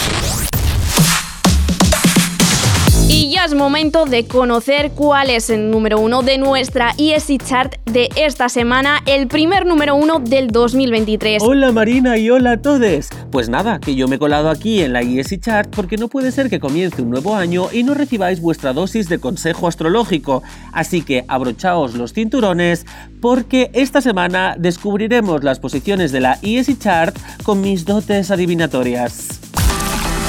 [3.09, 7.76] Y ya es momento de conocer cuál es el número uno de nuestra ESI Chart
[7.95, 11.40] de esta semana, el primer número uno del 2023.
[11.40, 13.09] Hola Marina y hola a todos.
[13.30, 16.32] Pues nada, que yo me he colado aquí en la ESI Chart porque no puede
[16.32, 20.42] ser que comience un nuevo año y no recibáis vuestra dosis de consejo astrológico.
[20.72, 22.84] Así que abrochaos los cinturones
[23.20, 29.28] porque esta semana descubriremos las posiciones de la ESI Chart con mis dotes adivinatorias.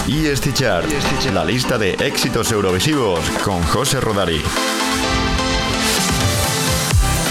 [0.08, 0.86] EST Chart,
[1.34, 4.40] la lista de éxitos eurovisivos con José Rodari.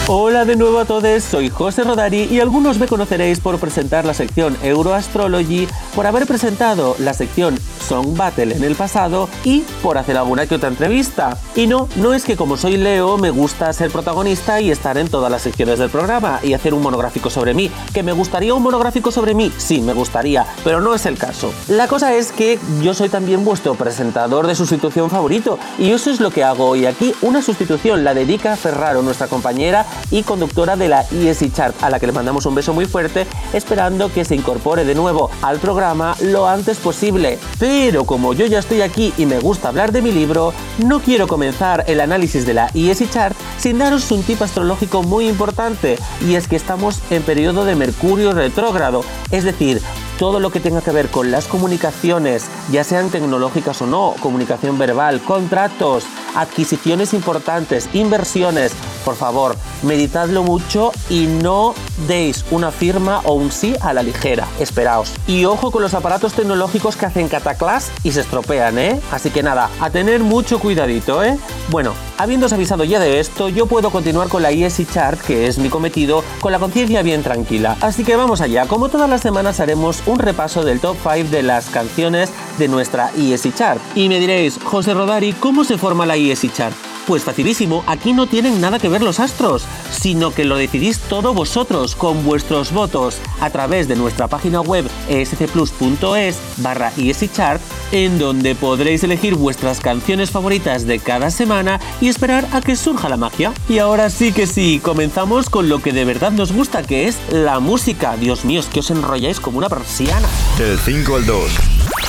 [0.06, 4.12] Hola de nuevo a todos, soy José Rodari y algunos me conoceréis por presentar la
[4.12, 10.18] sección Euroastrology, por haber presentado la sección Song Battle en el pasado y por hacer
[10.18, 11.38] alguna que otra entrevista.
[11.54, 15.08] Y no, no es que como soy Leo me gusta ser protagonista y estar en
[15.08, 17.70] todas las secciones del programa y hacer un monográfico sobre mí.
[17.94, 19.50] ¿Que me gustaría un monográfico sobre mí?
[19.56, 21.50] Sí, me gustaría, pero no es el caso.
[21.68, 26.20] La cosa es que yo soy también vuestro presentador de sustitución favorito y eso es
[26.20, 30.88] lo que hago hoy aquí, una sustitución, la dedica Ferraro, nuestra compañera y conductora de
[30.88, 34.34] la ESI Chart, a la que le mandamos un beso muy fuerte, esperando que se
[34.34, 37.38] incorpore de nuevo al programa lo antes posible.
[37.58, 41.26] Pero como yo ya estoy aquí y me gusta hablar de mi libro, no quiero
[41.26, 46.34] comenzar el análisis de la ESI Chart sin daros un tip astrológico muy importante, y
[46.34, 49.80] es que estamos en periodo de Mercurio retrógrado, es decir,
[50.18, 54.78] todo lo que tenga que ver con las comunicaciones, ya sean tecnológicas o no, comunicación
[54.78, 58.72] verbal, contratos, adquisiciones importantes, inversiones,
[59.04, 61.74] por favor, meditadlo mucho y no
[62.08, 64.46] deis una firma o un sí a la ligera.
[64.58, 65.12] Esperaos.
[65.26, 69.00] Y ojo con los aparatos tecnológicos que hacen cataclas y se estropean, ¿eh?
[69.12, 71.38] Así que nada, a tener mucho cuidadito, ¿eh?
[71.70, 75.58] Bueno, habiéndos avisado ya de esto, yo puedo continuar con la ESI Chart, que es
[75.58, 77.76] mi cometido, con la conciencia bien tranquila.
[77.80, 78.66] Así que vamos allá.
[78.66, 83.10] Como todas las semanas haremos un repaso del top 5 de las canciones de nuestra
[83.16, 83.80] ESI Chart.
[83.94, 86.93] Y me diréis, José Rodari, ¿cómo se forma la ESI Chart?
[87.06, 91.34] Pues facilísimo, aquí no tienen nada que ver los astros, sino que lo decidís todo
[91.34, 96.92] vosotros con vuestros votos a través de nuestra página web escplus.es barra
[97.34, 97.60] chart
[97.92, 103.10] en donde podréis elegir vuestras canciones favoritas de cada semana y esperar a que surja
[103.10, 103.52] la magia.
[103.68, 107.18] Y ahora sí que sí, comenzamos con lo que de verdad nos gusta, que es
[107.30, 108.16] la música.
[108.16, 110.26] Dios mío, es que os enrolláis como una persiana.
[110.58, 111.50] Del 5 al 2.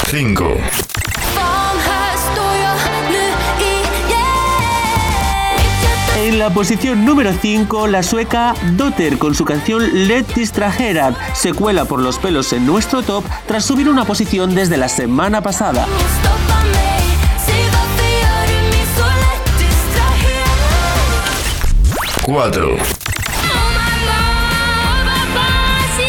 [0.09, 0.45] 5.
[6.45, 11.99] La posición número 5, la sueca Dotter con su canción Let Distraherad se cuela por
[11.99, 15.87] los pelos en nuestro top tras subir una posición desde la semana pasada.
[22.21, 23.04] 4.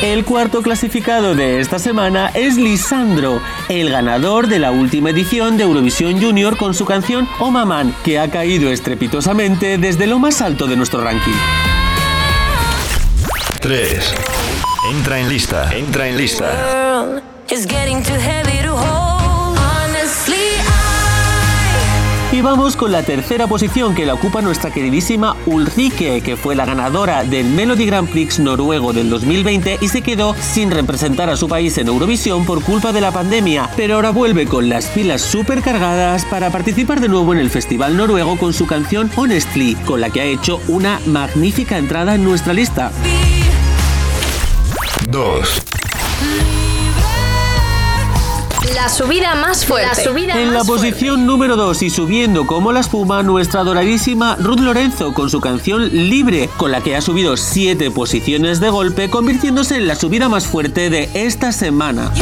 [0.03, 3.41] El cuarto clasificado de esta semana es Lisandro,
[3.71, 8.19] el ganador de la última edición de Eurovisión Junior con su canción Oh Maman, que
[8.19, 11.33] ha caído estrepitosamente desde lo más alto de nuestro ranking.
[13.61, 14.15] 3.
[14.93, 15.75] Entra en lista.
[15.75, 17.23] Entra en lista.
[22.47, 27.25] Vamos con la tercera posición que la ocupa nuestra queridísima Ulrike, que fue la ganadora
[27.25, 31.77] del Melody Grand Prix noruego del 2020 y se quedó sin representar a su país
[31.79, 36.25] en Eurovisión por culpa de la pandemia, pero ahora vuelve con las pilas súper cargadas
[36.25, 40.21] para participar de nuevo en el festival noruego con su canción Honestly, con la que
[40.21, 42.93] ha hecho una magnífica entrada en nuestra lista.
[45.09, 45.63] 2.
[48.87, 49.89] La subida más fuerte.
[49.89, 54.61] La subida En la posición número 2 y subiendo como la espuma, nuestra adoradísima Ruth
[54.61, 59.75] Lorenzo con su canción Libre, con la que ha subido 7 posiciones de golpe, convirtiéndose
[59.75, 62.13] en la subida más fuerte de esta semana.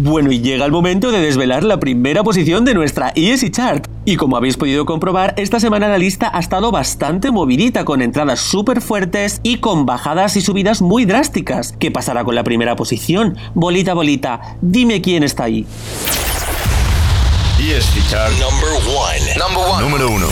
[0.00, 3.84] Bueno, y llega el momento de desvelar la primera posición de nuestra ESI Chart.
[4.04, 8.38] Y como habéis podido comprobar, esta semana la lista ha estado bastante movidita, con entradas
[8.38, 11.74] súper fuertes y con bajadas y subidas muy drásticas.
[11.80, 13.36] ¿Qué pasará con la primera posición?
[13.54, 15.66] Bolita, bolita, dime quién está ahí.
[17.58, 18.70] EST Chart number
[19.36, 19.80] 1.
[19.80, 20.26] Número 1.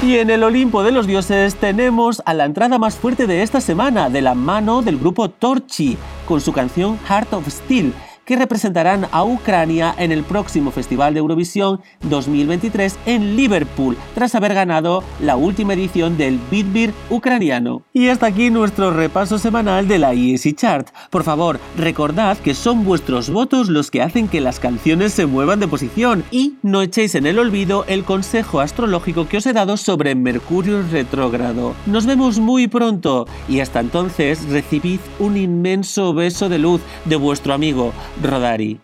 [0.00, 3.60] Y en el Olimpo de los Dioses tenemos a la entrada más fuerte de esta
[3.60, 7.92] semana, de la mano del grupo Torchi, con su canción Heart of Steel,
[8.28, 14.52] que representarán a Ucrania en el próximo Festival de Eurovisión 2023 en Liverpool, tras haber
[14.52, 17.80] ganado la última edición del Beat ucraniano.
[17.94, 20.88] Y hasta aquí nuestro repaso semanal de la ESI Chart.
[21.08, 25.58] Por favor, recordad que son vuestros votos los que hacen que las canciones se muevan
[25.58, 29.78] de posición y no echéis en el olvido el consejo astrológico que os he dado
[29.78, 31.74] sobre Mercurio retrógrado.
[31.86, 37.54] Nos vemos muy pronto y hasta entonces recibid un inmenso beso de luz de vuestro
[37.54, 38.80] amigo Rodari.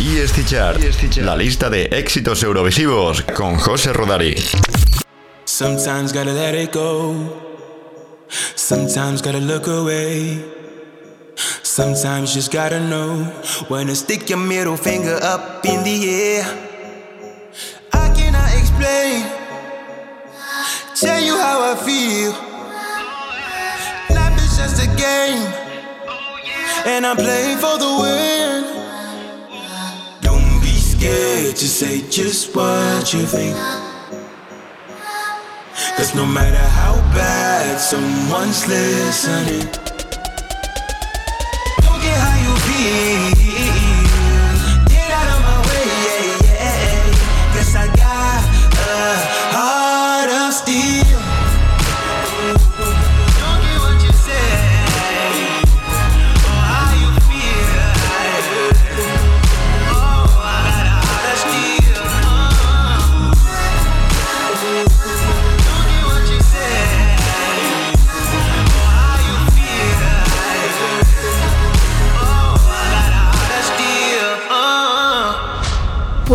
[0.00, 0.80] EST Chart,
[1.16, 4.34] la lista de éxitos eurovisivos con José Rodari.
[5.44, 7.14] Sometimes gotta let it go.
[8.54, 10.42] Sometimes gotta look away.
[11.62, 13.24] Sometimes just gotta know
[13.68, 16.69] when to stick your middle finger up in the air.
[27.00, 28.60] And I play for the win.
[30.20, 33.56] Don't be scared to say just what you think.
[35.96, 39.89] Cause no matter how bad someone's listening,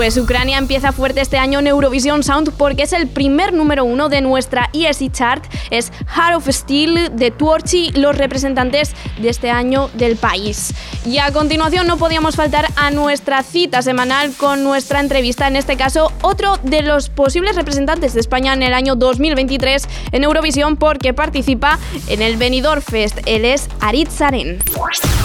[0.05, 4.07] Pues Ucrania empieza fuerte este año en Eurovision Sound porque es el primer número uno
[4.07, 5.43] de nuestra ESC Chart.
[5.71, 10.75] Es Heart of Steel de Torchi, los representantes de este año del país.
[11.05, 15.77] Y a continuación no podíamos faltar a nuestra cita semanal con nuestra entrevista, en este
[15.77, 21.13] caso otro de los posibles representantes de España en el año 2023 en Eurovisión porque
[21.13, 21.77] participa
[22.07, 23.19] en el Benidorm Fest.
[23.25, 24.59] Él es Arit Saren.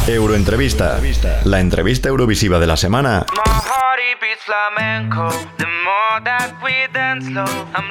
[0.06, 1.00] Euroentrevista.
[1.44, 3.24] La entrevista eurovisiva de la semana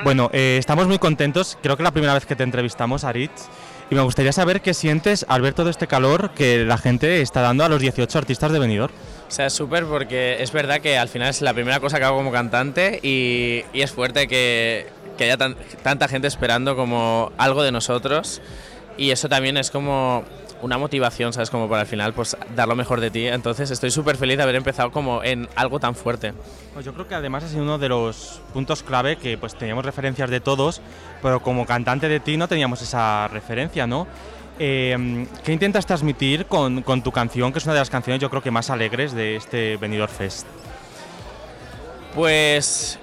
[0.04, 1.58] Bueno, eh, estamos muy contentos.
[1.62, 3.50] Creo que la primera vez que te entrevistamos, Aritz.
[3.92, 7.42] Y me gustaría saber qué sientes al ver todo este calor que la gente está
[7.42, 8.94] dando a los 18 artistas de Benidorm.
[9.28, 12.06] O sea, es súper porque es verdad que al final es la primera cosa que
[12.06, 14.88] hago como cantante y, y es fuerte que,
[15.18, 18.42] que haya tan- tanta gente esperando como algo de nosotros
[18.98, 20.24] y eso también es como
[20.62, 21.50] una motivación, ¿sabes?
[21.50, 23.28] Como para al final pues dar lo mejor de ti.
[23.28, 26.34] Entonces estoy súper feliz de haber empezado como en algo tan fuerte.
[26.74, 29.86] Pues yo creo que además ha sido uno de los puntos clave que pues teníamos
[29.86, 30.82] referencias de todos,
[31.22, 34.08] pero como cantante de ti no teníamos esa referencia, ¿no?
[34.62, 38.30] Eh, ¿Qué intentas transmitir con, con tu canción, que es una de las canciones yo
[38.30, 40.46] creo que más alegres de este Benidorm Fest?
[42.14, 43.00] Pues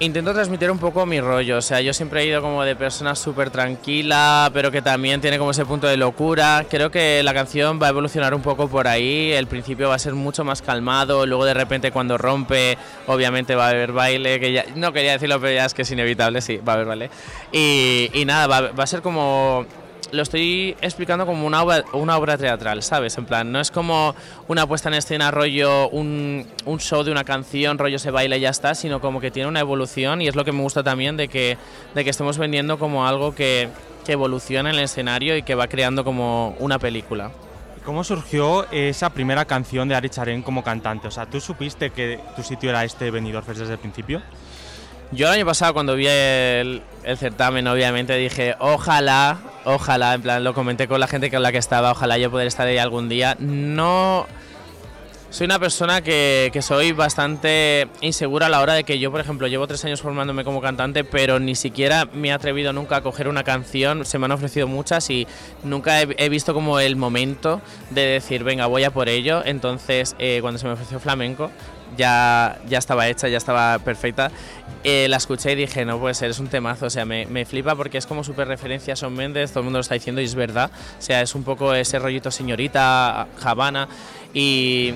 [0.00, 3.14] intento transmitir un poco mi rollo, o sea, yo siempre he ido como de persona
[3.14, 6.66] súper tranquila, pero que también tiene como ese punto de locura.
[6.68, 9.98] Creo que la canción va a evolucionar un poco por ahí, el principio va a
[9.98, 12.76] ser mucho más calmado, luego de repente cuando rompe,
[13.06, 15.90] obviamente va a haber baile, que ya, no quería decirlo, pero ya es que es
[15.90, 17.10] inevitable, sí, va a haber baile.
[17.52, 19.66] Y, nada, va a ser como
[20.12, 23.16] lo estoy explicando como una obra, una obra teatral, ¿sabes?
[23.18, 24.14] En plan, no es como
[24.48, 28.40] una puesta en escena, rollo, un, un show de una canción, rollo se baila y
[28.40, 31.16] ya está, sino como que tiene una evolución y es lo que me gusta también
[31.16, 31.56] de que,
[31.94, 33.68] de que estemos vendiendo como algo que,
[34.04, 37.30] que evoluciona en el escenario y que va creando como una película.
[37.84, 41.08] ¿Cómo surgió esa primera canción de Ari Charen como cantante?
[41.08, 44.22] O sea, ¿tú supiste que tu sitio era este Benidorm desde el principio?
[45.14, 46.82] Yo el año pasado cuando vi el,
[47.16, 51.58] certamen, obviamente dije, ojalá, ojalá, en plan, lo comenté con la gente con la que
[51.58, 53.36] estaba, ojalá yo poder estar ahí algún día.
[53.38, 54.26] No...
[55.30, 59.48] Soy una persona que, soy bastante insegura a la hora de que yo, por ejemplo,
[59.48, 63.26] llevo tres años formándome como cantante, pero ni siquiera me he atrevido nunca a coger
[63.26, 64.04] una canción.
[64.04, 65.26] Se me han ofrecido muchas y
[65.64, 67.60] nunca he, he visto como el momento
[67.90, 69.42] de decir, venga, voy a por ello.
[69.44, 71.50] Entonces, eh, cuando se me ofreció flamenco,
[71.96, 74.30] ya, ya estaba hecha, ya estaba perfecta.
[74.82, 76.86] Eh, la escuché y dije, no puede ser, es un temazo.
[76.86, 79.64] O sea, me, me flipa porque es como súper referencia a Son Méndez, todo el
[79.64, 80.70] mundo lo está diciendo y es verdad.
[80.98, 83.88] O sea, es un poco ese rollito señorita, Habana.
[84.32, 84.94] Y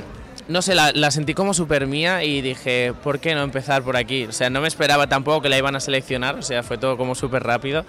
[0.49, 3.97] no sé, la, la sentí como súper mía y dije, ¿por qué no empezar por
[3.97, 4.25] aquí?
[4.25, 6.97] O sea, no me esperaba tampoco que la iban a seleccionar, o sea, fue todo
[6.97, 7.85] como súper rápido.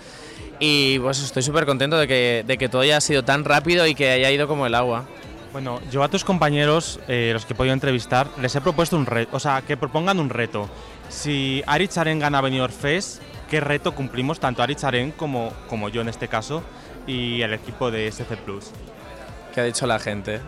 [0.59, 3.95] Y pues estoy súper contento de que, de que todo haya sido tan rápido y
[3.95, 5.05] que haya ido como el agua.
[5.51, 9.05] Bueno, yo a tus compañeros, eh, los que he podido entrevistar, les he propuesto un
[9.07, 10.69] reto, o sea, que propongan un reto.
[11.09, 16.01] Si Ari Charen gana Benidorm Fest, ¿qué reto cumplimos tanto Ari Charen como, como yo
[16.01, 16.61] en este caso
[17.07, 18.65] y el equipo de SC Plus?
[19.53, 20.39] ¿Qué ha dicho la gente?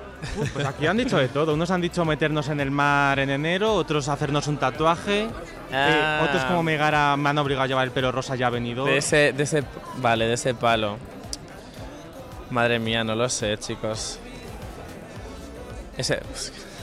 [0.53, 1.55] Pues aquí han dicho de todo.
[1.55, 5.29] Unos han dicho meternos en el mar en enero, otros hacernos un tatuaje, eh,
[5.73, 6.21] Ah.
[6.29, 8.85] otros como Megara me han obligado a llevar el pelo rosa ya venido.
[8.85, 9.63] De ese, de ese,
[9.97, 10.97] vale, de ese palo.
[12.51, 14.19] Madre mía, no lo sé, chicos.
[16.01, 16.19] Ese,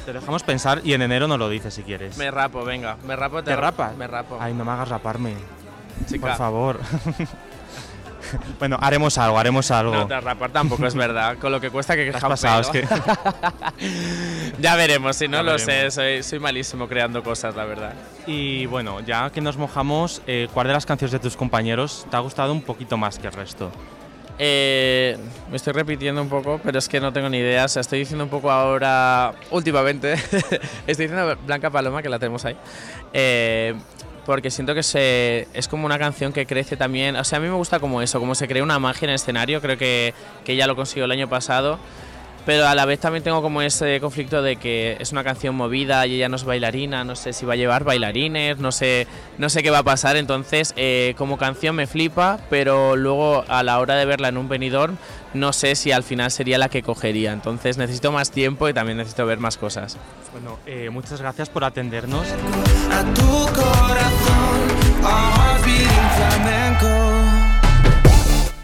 [0.07, 2.17] Te dejamos pensar y en enero nos lo dices si quieres.
[2.17, 3.43] me rapo, venga, me rapo.
[3.43, 3.97] ¿Te rapas?
[3.97, 4.39] Me rapo.
[4.41, 5.35] Ay, no me hagas raparme.
[6.09, 6.29] Chica.
[6.29, 6.79] Por favor.
[8.59, 9.93] bueno, haremos algo, haremos algo.
[9.95, 11.37] No, te rapar tampoco es verdad.
[11.39, 12.89] Con lo que cuesta que Te has queja pasado, es pelo.
[14.61, 15.63] ya veremos, si no Ya lo veremos.
[15.63, 17.95] sé, soy, soy malísimo creando cosas, la verdad.
[18.27, 22.17] Y bueno, ya que nos mojamos, eh, ¿cuál de las canciones de tus compañeros te
[22.17, 23.71] ha gustado un poquito más que el resto?
[24.39, 25.17] Eh,
[25.51, 27.65] me estoy repitiendo un poco, pero es que no tengo ni idea.
[27.65, 30.13] O sea, estoy diciendo un poco ahora, últimamente,
[30.87, 32.57] estoy diciendo Blanca Paloma, que la tenemos ahí.
[33.13, 33.75] Eh,
[34.25, 37.17] porque siento que se, es como una canción que crece también.
[37.17, 39.17] O sea, a mí me gusta como eso, como se crea una magia en el
[39.17, 40.15] escenario, creo que,
[40.45, 41.79] que ya lo consiguió el año pasado.
[42.47, 46.07] Pero a la vez también tengo como ese conflicto de que es una canción movida
[46.07, 49.51] y ella no es bailarina, no sé si va a llevar bailarines, no sé, no
[49.51, 50.17] sé qué va a pasar.
[50.17, 54.49] Entonces, eh, como canción me flipa, pero luego a la hora de verla en un
[54.49, 54.93] venidor,
[55.35, 57.33] no sé si al final sería la que cogería.
[57.33, 59.99] Entonces necesito más tiempo y también necesito ver más cosas.
[60.33, 62.27] Bueno, eh, muchas gracias por atendernos.
[62.91, 64.79] A tu corazón,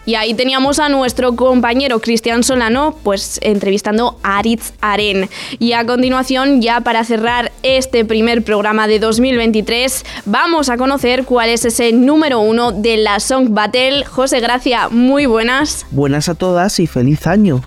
[0.06, 5.28] Y ahí teníamos a nuestro compañero Cristian Solano, pues entrevistando a Aritz Aren.
[5.58, 11.48] Y a continuación, ya para cerrar este primer programa de 2023, vamos a conocer cuál
[11.48, 14.04] es ese número uno de la Song Battle.
[14.04, 15.86] José Gracia, muy buenas.
[15.90, 17.62] Buenas a todas y feliz año.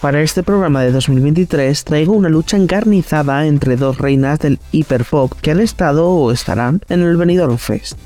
[0.00, 5.50] Para este programa de 2023 traigo una lucha encarnizada entre dos reinas del hiperpop que
[5.50, 7.98] han estado o estarán en el Benidorm Fest.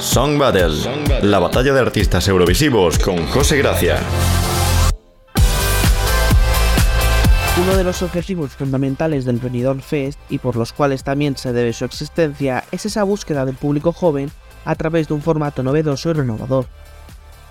[0.00, 0.74] Song Battle,
[1.22, 3.98] la batalla de artistas eurovisivos con José Gracia.
[7.62, 11.72] Uno de los objetivos fundamentales del Benidorm Fest y por los cuales también se debe
[11.72, 14.30] su existencia es esa búsqueda del público joven
[14.64, 16.66] a través de un formato novedoso y renovador.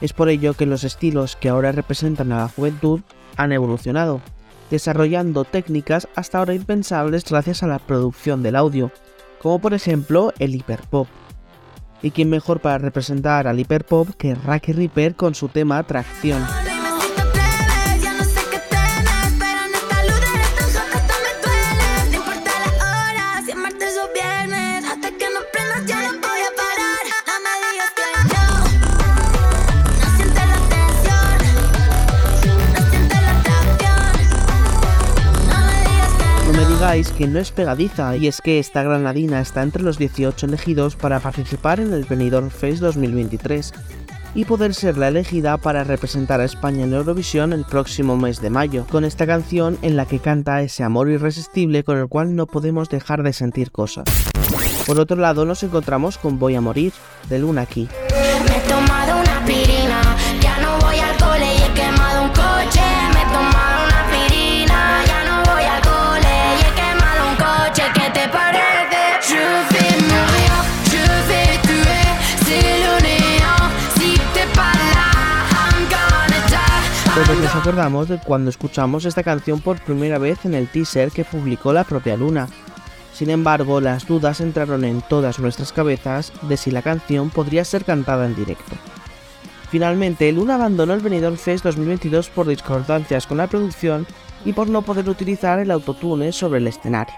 [0.02, 3.02] Es por ello que los estilos que ahora representan a la juventud
[3.38, 4.22] han evolucionado,
[4.70, 8.92] desarrollando técnicas hasta ahora impensables gracias a la producción del audio,
[9.42, 11.08] como por ejemplo el hiperpop.
[12.02, 16.42] Y quién mejor para representar al hiperpop que Racky Ripper con su tema Atracción.
[36.92, 41.22] Que No es pegadiza, y es que esta granadina está entre los 18 elegidos para
[41.22, 43.72] participar en el Benidorm Fest 2023
[44.36, 48.50] y poder ser la elegida para representar a España en Eurovisión el próximo mes de
[48.50, 52.46] mayo, con esta canción en la que canta ese amor irresistible con el cual no
[52.46, 54.04] podemos dejar de sentir cosas.
[54.86, 56.92] Por otro lado nos encontramos con Voy a morir,
[57.30, 57.88] de Luna aquí.
[77.40, 81.74] Nos acordamos de cuando escuchamos esta canción por primera vez en el teaser que publicó
[81.74, 82.48] la propia Luna.
[83.14, 87.86] Sin embargo, las dudas entraron en todas nuestras cabezas de si la canción podría ser
[87.86, 88.76] cantada en directo.
[89.70, 94.06] Finalmente, Luna abandonó el Benidorm Fest 2022 por discordancias con la producción
[94.44, 97.16] y por no poder utilizar el autotune sobre el escenario.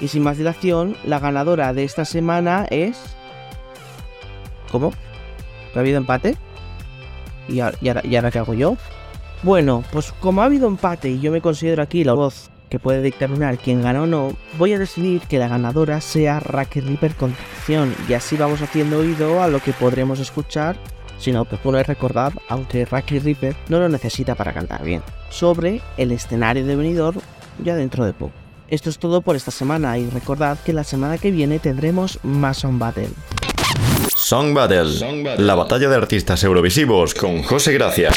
[0.00, 2.98] Y sin más dilación, la ganadora de esta semana es...
[4.72, 4.92] ¿Cómo?
[5.74, 6.36] ¿Ha habido empate?
[7.48, 8.76] ¿Y ahora, y ahora- y ahora qué hago yo?
[9.42, 13.02] Bueno, pues como ha habido empate y yo me considero aquí la voz que puede
[13.02, 17.32] dictaminar quién gana o no, voy a decidir que la ganadora sea Raquel Ripper con
[17.32, 20.76] Tracción y así vamos haciendo oído a lo que podremos escuchar,
[21.18, 25.80] si no te puedo recordar, aunque Raquel Ripper no lo necesita para cantar bien, sobre
[25.96, 27.20] el escenario de Benidorm
[27.62, 28.32] ya dentro de poco.
[28.68, 32.64] Esto es todo por esta semana y recordad que la semana que viene tendremos más
[32.64, 33.10] On Battle.
[34.08, 38.10] Song Battle, la batalla de artistas eurovisivos con José Gracia.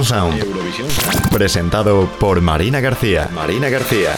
[0.00, 1.30] Eurovisión Sound.
[1.30, 3.28] Presentado por Marina García.
[3.34, 4.16] Marina García.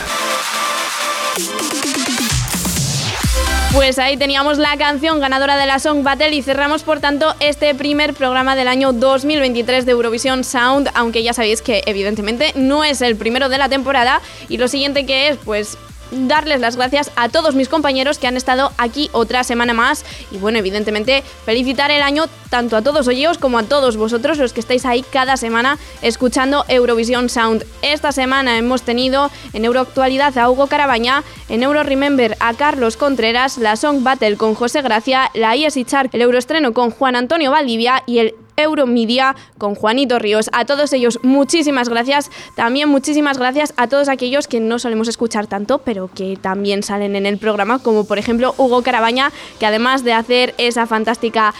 [3.72, 7.74] Pues ahí teníamos la canción ganadora de la Song Battle y cerramos por tanto este
[7.74, 13.02] primer programa del año 2023 de Eurovisión Sound, aunque ya sabéis que evidentemente no es
[13.02, 15.78] el primero de la temporada y lo siguiente que es pues
[16.12, 20.38] darles las gracias a todos mis compañeros que han estado aquí otra semana más y
[20.38, 24.60] bueno, evidentemente felicitar el año tanto a todos ellos como a todos vosotros los que
[24.60, 27.64] estáis ahí cada semana escuchando Eurovisión Sound.
[27.82, 33.58] Esta semana hemos tenido en Euroactualidad a Hugo Carabaña, en Euro Remember a Carlos Contreras,
[33.58, 38.02] la Song Battle con José Gracia, la ESI Chart, el Euroestreno con Juan Antonio Valdivia
[38.06, 40.48] y el Euromedia con Juanito Ríos.
[40.52, 42.30] A todos ellos muchísimas gracias.
[42.56, 47.16] También muchísimas gracias a todos aquellos que no solemos escuchar tanto, pero que también salen
[47.16, 51.54] en el programa, como por ejemplo Hugo Carabaña, que además de hacer esa fantástica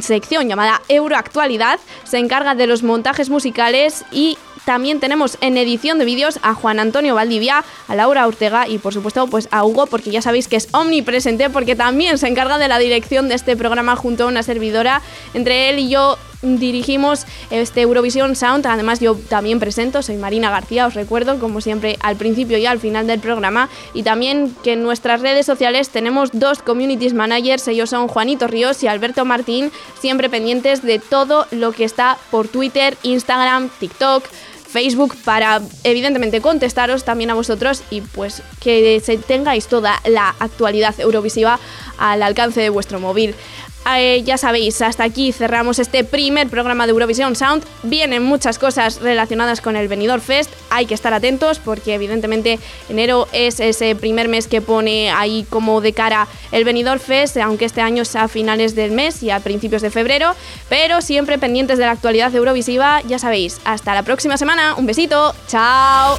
[0.00, 6.06] sección llamada Euroactualidad, se encarga de los montajes musicales y también tenemos en edición de
[6.06, 10.10] vídeos a Juan Antonio Valdivia, a Laura Ortega y por supuesto pues a Hugo porque
[10.10, 13.94] ya sabéis que es omnipresente porque también se encarga de la dirección de este programa
[13.94, 15.02] junto a una servidora.
[15.34, 18.66] Entre él y yo dirigimos este Eurovisión Sound.
[18.66, 22.78] Además, yo también presento, soy Marina García, os recuerdo, como siempre, al principio y al
[22.78, 23.68] final del programa.
[23.94, 28.82] Y también que en nuestras redes sociales tenemos dos communities managers, ellos son Juanito Ríos
[28.82, 34.24] y Alberto Martín, siempre pendientes de todo lo que está por Twitter, Instagram, TikTok.
[34.74, 41.60] Facebook para evidentemente contestaros también a vosotros y pues que tengáis toda la actualidad eurovisiva
[41.96, 43.36] al alcance de vuestro móvil.
[43.86, 47.64] Eh, ya sabéis, hasta aquí cerramos este primer programa de Eurovision Sound.
[47.82, 50.50] Vienen muchas cosas relacionadas con el Benidorm Fest.
[50.70, 52.58] Hay que estar atentos porque evidentemente
[52.88, 57.66] enero es ese primer mes que pone ahí como de cara el Benidorm Fest, aunque
[57.66, 60.34] este año sea a finales del mes y a principios de febrero.
[60.68, 63.60] Pero siempre pendientes de la actualidad eurovisiva, ya sabéis.
[63.64, 64.74] Hasta la próxima semana.
[64.76, 65.34] Un besito.
[65.46, 66.18] Chao.